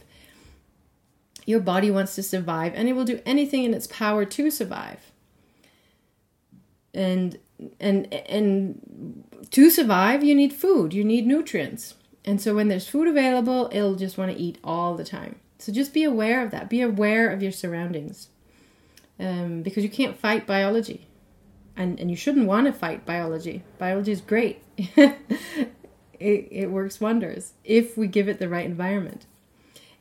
Your 1.47 1.61
body 1.61 1.89
wants 1.89 2.13
to 2.15 2.23
survive 2.23 2.73
and 2.75 2.89
it 2.89 2.93
will 2.93 3.05
do 3.05 3.21
anything 3.25 3.63
in 3.63 3.73
its 3.73 3.87
power 3.87 4.25
to 4.25 4.51
survive. 4.51 5.11
And 6.93 7.39
and 7.79 8.13
and 8.13 9.23
to 9.51 9.69
survive 9.69 10.23
you 10.23 10.35
need 10.35 10.51
food, 10.53 10.93
you 10.93 11.05
need 11.05 11.25
nutrients. 11.25 11.95
And 12.25 12.41
so 12.41 12.53
when 12.53 12.67
there's 12.67 12.89
food 12.89 13.07
available, 13.07 13.69
it'll 13.71 13.95
just 13.95 14.17
want 14.17 14.31
to 14.31 14.37
eat 14.37 14.57
all 14.61 14.95
the 14.95 15.05
time. 15.05 15.37
So 15.59 15.71
just 15.71 15.93
be 15.93 16.03
aware 16.03 16.43
of 16.43 16.51
that. 16.51 16.69
Be 16.69 16.81
aware 16.81 17.29
of 17.29 17.41
your 17.41 17.53
surroundings. 17.53 18.27
Um, 19.19 19.63
because 19.63 19.83
you 19.83 19.89
can't 19.89 20.17
fight 20.17 20.45
biology. 20.45 21.07
And, 21.75 21.99
and 21.99 22.09
you 22.09 22.17
shouldn't 22.17 22.47
want 22.47 22.67
to 22.67 22.73
fight 22.73 23.05
biology. 23.05 23.63
Biology 23.77 24.11
is 24.11 24.21
great. 24.21 24.63
it, 24.77 25.17
it 26.19 26.71
works 26.71 26.99
wonders 26.99 27.53
if 27.63 27.97
we 27.97 28.07
give 28.07 28.27
it 28.27 28.39
the 28.39 28.49
right 28.49 28.65
environment. 28.65 29.25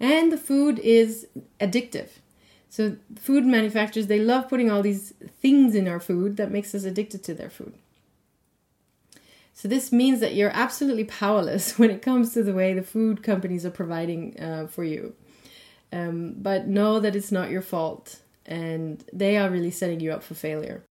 And 0.00 0.32
the 0.32 0.38
food 0.38 0.78
is 0.78 1.26
addictive. 1.60 2.08
So 2.68 2.96
food 3.18 3.44
manufacturers, 3.46 4.06
they 4.06 4.20
love 4.20 4.48
putting 4.48 4.70
all 4.70 4.82
these 4.82 5.14
things 5.40 5.74
in 5.74 5.88
our 5.88 6.00
food 6.00 6.36
that 6.36 6.50
makes 6.50 6.74
us 6.74 6.84
addicted 6.84 7.22
to 7.24 7.34
their 7.34 7.50
food. 7.50 7.74
So 9.54 9.68
this 9.68 9.90
means 9.90 10.20
that 10.20 10.34
you're 10.34 10.50
absolutely 10.50 11.04
powerless 11.04 11.78
when 11.78 11.90
it 11.90 12.02
comes 12.02 12.34
to 12.34 12.42
the 12.42 12.52
way 12.52 12.74
the 12.74 12.82
food 12.82 13.22
companies 13.22 13.64
are 13.64 13.70
providing 13.70 14.38
uh, 14.38 14.66
for 14.66 14.84
you. 14.84 15.14
Um, 15.92 16.34
but 16.36 16.66
know 16.66 17.00
that 17.00 17.16
it's 17.16 17.32
not 17.32 17.50
your 17.50 17.62
fault, 17.62 18.20
and 18.46 19.04
they 19.12 19.36
are 19.36 19.50
really 19.50 19.70
setting 19.70 20.00
you 20.00 20.12
up 20.12 20.22
for 20.22 20.34
failure. 20.34 20.84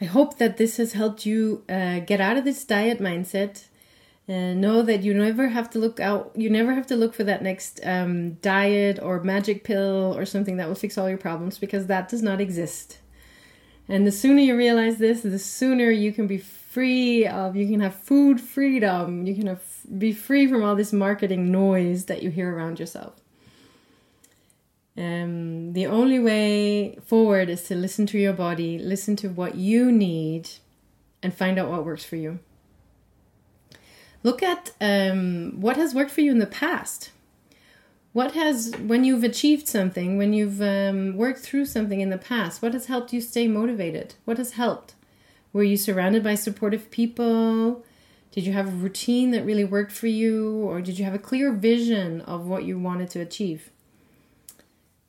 I 0.00 0.04
hope 0.04 0.38
that 0.38 0.56
this 0.56 0.76
has 0.76 0.92
helped 0.92 1.26
you 1.26 1.64
uh, 1.68 2.00
get 2.00 2.20
out 2.20 2.36
of 2.36 2.44
this 2.44 2.64
diet 2.64 2.98
mindset. 2.98 3.64
And 4.28 4.60
know 4.60 4.82
that 4.82 5.02
you 5.02 5.12
never 5.12 5.48
have 5.48 5.68
to 5.70 5.80
look 5.80 5.98
out. 5.98 6.30
You 6.36 6.50
never 6.50 6.72
have 6.72 6.86
to 6.88 6.94
look 6.94 7.14
for 7.14 7.24
that 7.24 7.42
next 7.42 7.80
um, 7.82 8.34
diet 8.34 9.00
or 9.02 9.24
magic 9.24 9.64
pill 9.64 10.14
or 10.16 10.24
something 10.24 10.56
that 10.58 10.68
will 10.68 10.76
fix 10.76 10.96
all 10.96 11.08
your 11.08 11.18
problems 11.18 11.58
because 11.58 11.88
that 11.88 12.08
does 12.08 12.22
not 12.22 12.40
exist. 12.40 12.98
And 13.88 14.06
the 14.06 14.12
sooner 14.12 14.40
you 14.40 14.56
realize 14.56 14.98
this, 14.98 15.22
the 15.22 15.36
sooner 15.36 15.90
you 15.90 16.12
can 16.12 16.28
be 16.28 16.38
free 16.38 17.26
of, 17.26 17.56
you 17.56 17.66
can 17.66 17.80
have 17.80 17.96
food 17.96 18.40
freedom, 18.40 19.26
you 19.26 19.34
can 19.34 19.48
have, 19.48 19.64
be 19.98 20.12
free 20.12 20.46
from 20.46 20.62
all 20.62 20.76
this 20.76 20.92
marketing 20.92 21.50
noise 21.50 22.04
that 22.04 22.22
you 22.22 22.30
hear 22.30 22.54
around 22.54 22.78
yourself. 22.78 23.14
Um, 25.00 25.72
the 25.72 25.86
only 25.86 26.18
way 26.18 26.98
forward 27.06 27.48
is 27.48 27.62
to 27.64 27.74
listen 27.74 28.06
to 28.08 28.18
your 28.18 28.34
body, 28.34 28.78
listen 28.78 29.16
to 29.16 29.28
what 29.28 29.54
you 29.54 29.90
need, 29.90 30.50
and 31.22 31.32
find 31.32 31.58
out 31.58 31.70
what 31.70 31.86
works 31.86 32.04
for 32.04 32.16
you. 32.16 32.38
Look 34.22 34.42
at 34.42 34.72
um, 34.78 35.58
what 35.58 35.78
has 35.78 35.94
worked 35.94 36.10
for 36.10 36.20
you 36.20 36.30
in 36.30 36.38
the 36.38 36.46
past. 36.46 37.12
What 38.12 38.32
has 38.32 38.74
when 38.76 39.04
you've 39.04 39.24
achieved 39.24 39.68
something 39.68 40.18
when 40.18 40.34
you've 40.34 40.60
um, 40.60 41.16
worked 41.16 41.38
through 41.38 41.66
something 41.66 42.00
in 42.00 42.10
the 42.10 42.18
past 42.18 42.60
what 42.60 42.74
has 42.74 42.86
helped 42.86 43.12
you 43.12 43.22
stay 43.22 43.48
motivated? 43.48 44.16
What 44.26 44.36
has 44.36 44.52
helped? 44.52 44.94
Were 45.54 45.62
you 45.62 45.78
surrounded 45.78 46.22
by 46.22 46.34
supportive 46.34 46.90
people? 46.90 47.84
Did 48.32 48.44
you 48.44 48.52
have 48.52 48.68
a 48.68 48.72
routine 48.72 49.30
that 49.30 49.46
really 49.46 49.64
worked 49.64 49.92
for 49.92 50.08
you? 50.08 50.56
Or 50.56 50.82
did 50.82 50.98
you 50.98 51.04
have 51.04 51.14
a 51.14 51.18
clear 51.18 51.52
vision 51.52 52.20
of 52.22 52.46
what 52.46 52.64
you 52.64 52.78
wanted 52.78 53.10
to 53.10 53.20
achieve 53.20 53.70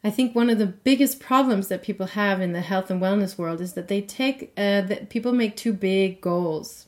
i 0.03 0.09
think 0.09 0.35
one 0.35 0.49
of 0.49 0.57
the 0.57 0.65
biggest 0.65 1.19
problems 1.19 1.67
that 1.67 1.83
people 1.83 2.07
have 2.07 2.41
in 2.41 2.53
the 2.53 2.61
health 2.61 2.89
and 2.89 3.01
wellness 3.01 3.37
world 3.37 3.61
is 3.61 3.73
that 3.73 3.87
they 3.87 4.01
take 4.01 4.51
uh, 4.57 4.81
that 4.81 5.09
people 5.09 5.31
make 5.31 5.55
too 5.55 5.73
big 5.73 6.21
goals 6.21 6.87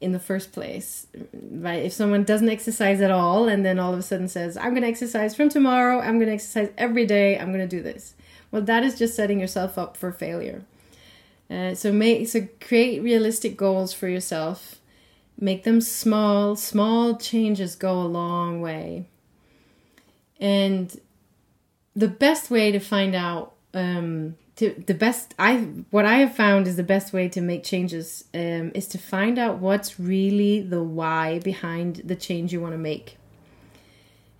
in 0.00 0.12
the 0.12 0.18
first 0.18 0.52
place 0.52 1.06
right? 1.32 1.84
If 1.84 1.92
someone 1.92 2.24
doesn't 2.24 2.48
exercise 2.48 3.00
at 3.00 3.12
all 3.12 3.48
and 3.48 3.64
then 3.64 3.78
all 3.78 3.92
of 3.92 3.98
a 3.98 4.02
sudden 4.02 4.28
says 4.28 4.56
i'm 4.56 4.70
going 4.70 4.82
to 4.82 4.88
exercise 4.88 5.34
from 5.34 5.48
tomorrow 5.48 6.00
i'm 6.00 6.18
going 6.18 6.26
to 6.26 6.34
exercise 6.34 6.70
every 6.76 7.06
day 7.06 7.38
i'm 7.38 7.52
going 7.52 7.68
to 7.68 7.76
do 7.76 7.82
this. 7.82 8.14
Well 8.50 8.62
that 8.62 8.82
is 8.82 8.98
just 8.98 9.14
setting 9.14 9.40
yourself 9.40 9.78
up 9.78 9.96
for 9.96 10.12
failure. 10.12 10.64
Uh, 11.52 11.74
so 11.74 11.92
make 11.92 12.28
so 12.28 12.48
create 12.60 13.02
realistic 13.02 13.56
goals 13.56 13.92
for 13.92 14.08
yourself. 14.08 14.80
Make 15.38 15.64
them 15.64 15.80
small 15.80 16.56
small 16.56 17.16
changes 17.16 17.74
go 17.74 18.00
a 18.00 18.04
long 18.04 18.60
way. 18.62 19.06
And 20.40 20.98
the 21.94 22.08
best 22.08 22.50
way 22.50 22.72
to 22.72 22.78
find 22.78 23.14
out 23.14 23.54
um, 23.74 24.36
to 24.56 24.70
the 24.86 24.94
best 24.94 25.34
i 25.38 25.56
what 25.90 26.04
i 26.04 26.16
have 26.18 26.34
found 26.34 26.66
is 26.66 26.76
the 26.76 26.82
best 26.82 27.12
way 27.12 27.28
to 27.28 27.40
make 27.40 27.64
changes 27.64 28.24
um, 28.34 28.70
is 28.74 28.86
to 28.88 28.98
find 28.98 29.38
out 29.38 29.58
what's 29.58 29.98
really 29.98 30.60
the 30.60 30.82
why 30.82 31.38
behind 31.40 31.96
the 32.04 32.16
change 32.16 32.52
you 32.52 32.60
want 32.60 32.74
to 32.74 32.78
make. 32.78 33.16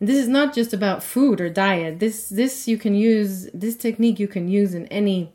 And 0.03 0.09
this 0.09 0.19
is 0.19 0.27
not 0.27 0.53
just 0.53 0.73
about 0.73 1.05
food 1.05 1.41
or 1.41 1.49
diet. 1.49 2.01
This 2.01 2.29
this 2.29 2.67
you 2.67 2.77
can 2.77 2.97
use 2.97 3.49
this 3.55 3.77
technique 3.77 4.19
you 4.19 4.27
can 4.27 4.49
use 4.49 4.75
in 4.75 4.89
any 4.89 5.33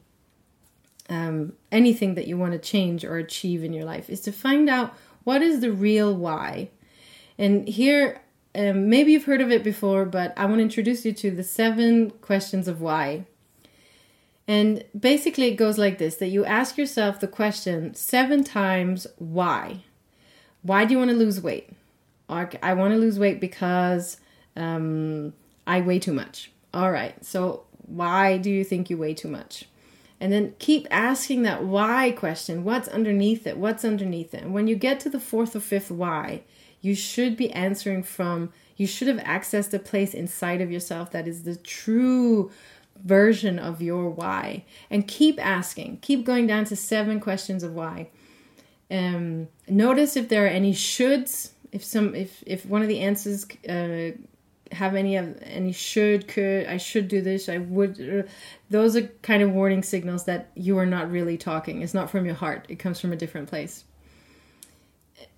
um, 1.09 1.53
anything 1.71 2.15
that 2.15 2.27
you 2.27 2.37
want 2.37 2.51
to 2.51 2.59
change 2.59 3.05
or 3.05 3.15
achieve 3.15 3.63
in 3.63 3.71
your 3.71 3.85
life 3.85 4.09
is 4.09 4.19
to 4.21 4.33
find 4.33 4.69
out 4.69 4.93
what 5.23 5.41
is 5.41 5.61
the 5.61 5.71
real 5.71 6.13
why. 6.13 6.69
And 7.37 7.65
here 7.65 8.21
um, 8.57 8.89
maybe 8.89 9.11
you've 9.11 9.25
heard 9.25 9.41
of 9.41 9.51
it 9.51 9.63
before 9.63 10.05
but 10.05 10.33
i 10.37 10.45
want 10.45 10.57
to 10.57 10.63
introduce 10.63 11.05
you 11.05 11.13
to 11.13 11.31
the 11.31 11.43
seven 11.43 12.09
questions 12.09 12.67
of 12.67 12.81
why 12.81 13.25
and 14.47 14.85
basically, 14.97 15.47
it 15.47 15.55
goes 15.55 15.77
like 15.77 15.97
this 15.97 16.15
that 16.15 16.29
you 16.29 16.45
ask 16.45 16.77
yourself 16.77 17.19
the 17.19 17.27
question 17.27 17.93
seven 17.93 18.43
times 18.43 19.05
why? 19.17 19.83
Why 20.61 20.85
do 20.85 20.93
you 20.93 20.97
want 20.97 21.11
to 21.11 21.17
lose 21.17 21.41
weight? 21.41 21.69
I 22.29 22.73
want 22.73 22.93
to 22.93 22.99
lose 22.99 23.19
weight 23.19 23.39
because 23.39 24.17
um, 24.55 25.33
I 25.65 25.81
weigh 25.81 25.99
too 25.99 26.13
much. 26.13 26.51
All 26.73 26.91
right, 26.91 27.23
so 27.25 27.63
why 27.85 28.37
do 28.37 28.49
you 28.49 28.63
think 28.63 28.89
you 28.89 28.97
weigh 28.97 29.13
too 29.13 29.29
much? 29.29 29.65
And 30.19 30.31
then 30.31 30.55
keep 30.59 30.87
asking 30.89 31.43
that 31.43 31.63
why 31.63 32.11
question. 32.11 32.63
What's 32.63 32.87
underneath 32.87 33.47
it? 33.47 33.57
What's 33.57 33.85
underneath 33.85 34.33
it? 34.33 34.43
And 34.43 34.53
when 34.53 34.67
you 34.67 34.75
get 34.75 34.99
to 35.01 35.09
the 35.09 35.19
fourth 35.19 35.55
or 35.55 35.59
fifth 35.59 35.91
why, 35.91 36.41
you 36.81 36.95
should 36.95 37.35
be 37.35 37.51
answering 37.51 38.03
from, 38.03 38.51
you 38.75 38.87
should 38.87 39.07
have 39.07 39.17
accessed 39.19 39.73
a 39.73 39.79
place 39.79 40.13
inside 40.13 40.61
of 40.61 40.71
yourself 40.71 41.11
that 41.11 41.27
is 41.27 41.43
the 41.43 41.55
true 41.55 42.51
version 43.03 43.59
of 43.59 43.81
your 43.81 44.09
why. 44.09 44.63
And 44.89 45.07
keep 45.07 45.43
asking. 45.43 45.99
Keep 46.01 46.25
going 46.25 46.47
down 46.47 46.65
to 46.65 46.75
seven 46.75 47.19
questions 47.19 47.63
of 47.63 47.73
why. 47.73 48.09
Um, 48.89 49.49
notice 49.67 50.15
if 50.15 50.29
there 50.29 50.45
are 50.45 50.49
any 50.49 50.73
shoulds 50.73 51.51
if 51.71 51.83
some 51.83 52.15
if 52.15 52.43
if 52.45 52.65
one 52.65 52.81
of 52.81 52.87
the 52.87 52.99
answers 52.99 53.45
uh, 53.67 54.11
have 54.71 54.95
any 54.95 55.15
of 55.15 55.37
any 55.43 55.71
should 55.71 56.27
could 56.27 56.65
i 56.67 56.77
should 56.77 57.07
do 57.07 57.21
this 57.21 57.49
i 57.49 57.57
would 57.57 57.99
uh, 57.99 58.29
those 58.69 58.95
are 58.95 59.07
kind 59.21 59.41
of 59.41 59.51
warning 59.51 59.83
signals 59.83 60.25
that 60.25 60.49
you 60.55 60.77
are 60.77 60.85
not 60.85 61.09
really 61.09 61.37
talking. 61.37 61.81
It's 61.81 61.93
not 61.93 62.09
from 62.09 62.25
your 62.25 62.35
heart. 62.35 62.65
It 62.67 62.79
comes 62.79 62.99
from 62.99 63.13
a 63.13 63.15
different 63.15 63.47
place 63.47 63.85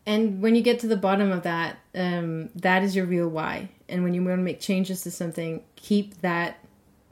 and 0.05 0.41
when 0.41 0.55
you 0.55 0.61
get 0.61 0.79
to 0.79 0.87
the 0.87 0.97
bottom 0.97 1.31
of 1.31 1.43
that 1.43 1.77
um, 1.95 2.49
that 2.55 2.83
is 2.83 2.95
your 2.95 3.05
real 3.05 3.27
why 3.27 3.69
and 3.87 4.03
when 4.03 4.13
you 4.13 4.23
want 4.23 4.37
to 4.37 4.43
make 4.43 4.59
changes 4.59 5.01
to 5.01 5.11
something 5.11 5.63
keep 5.75 6.21
that 6.21 6.57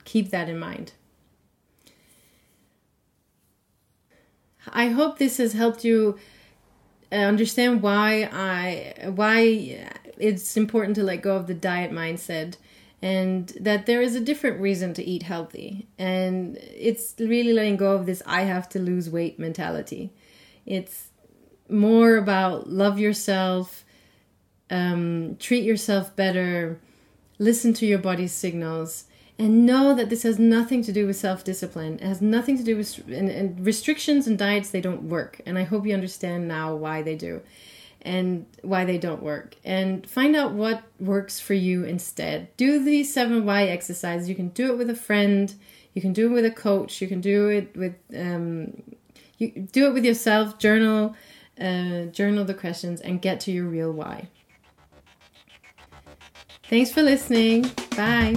keep 0.07 0.31
that 0.31 0.49
in 0.49 0.57
mind. 0.57 0.93
I 4.69 4.87
hope 4.89 5.17
this 5.17 5.37
has 5.37 5.53
helped 5.53 5.83
you 5.83 6.17
uh, 7.11 7.15
understand 7.15 7.81
why 7.81 8.29
I 8.31 9.09
why 9.09 9.39
it's 10.17 10.57
important 10.57 10.95
to 10.95 11.03
let 11.03 11.21
go 11.21 11.35
of 11.35 11.47
the 11.47 11.53
diet 11.53 11.91
mindset 11.91 12.57
and 13.01 13.49
that 13.59 13.85
there 13.85 14.01
is 14.01 14.15
a 14.15 14.19
different 14.19 14.59
reason 14.59 14.93
to 14.95 15.03
eat 15.03 15.23
healthy 15.23 15.87
and 15.99 16.57
it's 16.57 17.13
really 17.19 17.53
letting 17.53 17.77
go 17.77 17.93
of 17.93 18.05
this 18.07 18.23
I 18.25 18.41
have 18.41 18.67
to 18.69 18.79
lose 18.79 19.09
weight 19.09 19.37
mentality. 19.37 20.11
It's 20.65 21.09
more 21.69 22.17
about 22.17 22.69
love 22.69 22.99
yourself, 22.99 23.83
um, 24.69 25.37
treat 25.39 25.63
yourself 25.63 26.15
better, 26.15 26.79
listen 27.39 27.73
to 27.75 27.85
your 27.85 27.99
body's 27.99 28.33
signals, 28.33 29.05
and 29.39 29.65
know 29.65 29.93
that 29.93 30.09
this 30.09 30.23
has 30.23 30.39
nothing 30.39 30.81
to 30.83 30.91
do 30.91 31.05
with 31.05 31.15
self-discipline. 31.15 31.95
It 31.95 32.01
has 32.01 32.21
nothing 32.21 32.57
to 32.57 32.63
do 32.63 32.75
with 32.75 32.97
and, 33.07 33.29
and, 33.29 33.65
restrictions 33.65 34.27
and 34.27 34.37
diets 34.37 34.71
they 34.71 34.81
don't 34.81 35.03
work. 35.03 35.41
And 35.45 35.57
i 35.57 35.63
hope 35.63 35.85
you 35.85 35.93
understand 35.93 36.47
now 36.47 36.75
why 36.75 37.01
they 37.03 37.15
do 37.15 37.41
and 38.01 38.45
why 38.61 38.85
they 38.85 38.97
don't 38.97 39.21
work. 39.21 39.55
And 39.63 40.09
find 40.09 40.35
out 40.35 40.53
what 40.53 40.83
works 40.99 41.39
for 41.39 41.53
you 41.53 41.83
instead. 41.83 42.55
Do 42.57 42.83
the 42.83 43.03
seven 43.03 43.45
why 43.45 43.65
exercises 43.65 44.29
you 44.29 44.35
can 44.35 44.49
do 44.49 44.71
it 44.71 44.77
with 44.77 44.89
a 44.89 44.95
friend. 44.95 45.53
You 45.93 46.01
can 46.01 46.13
do 46.13 46.27
it 46.27 46.33
with 46.33 46.45
a 46.45 46.51
coach. 46.51 47.01
You 47.01 47.07
can 47.07 47.21
do 47.21 47.49
it 47.49 47.75
with 47.75 47.95
um, 48.15 48.81
you 49.37 49.67
do 49.71 49.87
it 49.87 49.93
with 49.93 50.05
yourself. 50.05 50.57
Journal 50.57 51.15
uh, 51.59 52.05
journal 52.11 52.45
the 52.45 52.53
questions 52.53 53.01
and 53.01 53.21
get 53.21 53.39
to 53.39 53.51
your 53.51 53.65
real 53.65 53.91
why 53.91 54.27
thanks 56.69 56.91
for 56.91 57.01
listening 57.01 57.63
bye 57.95 58.35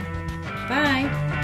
Bye! 0.69 1.42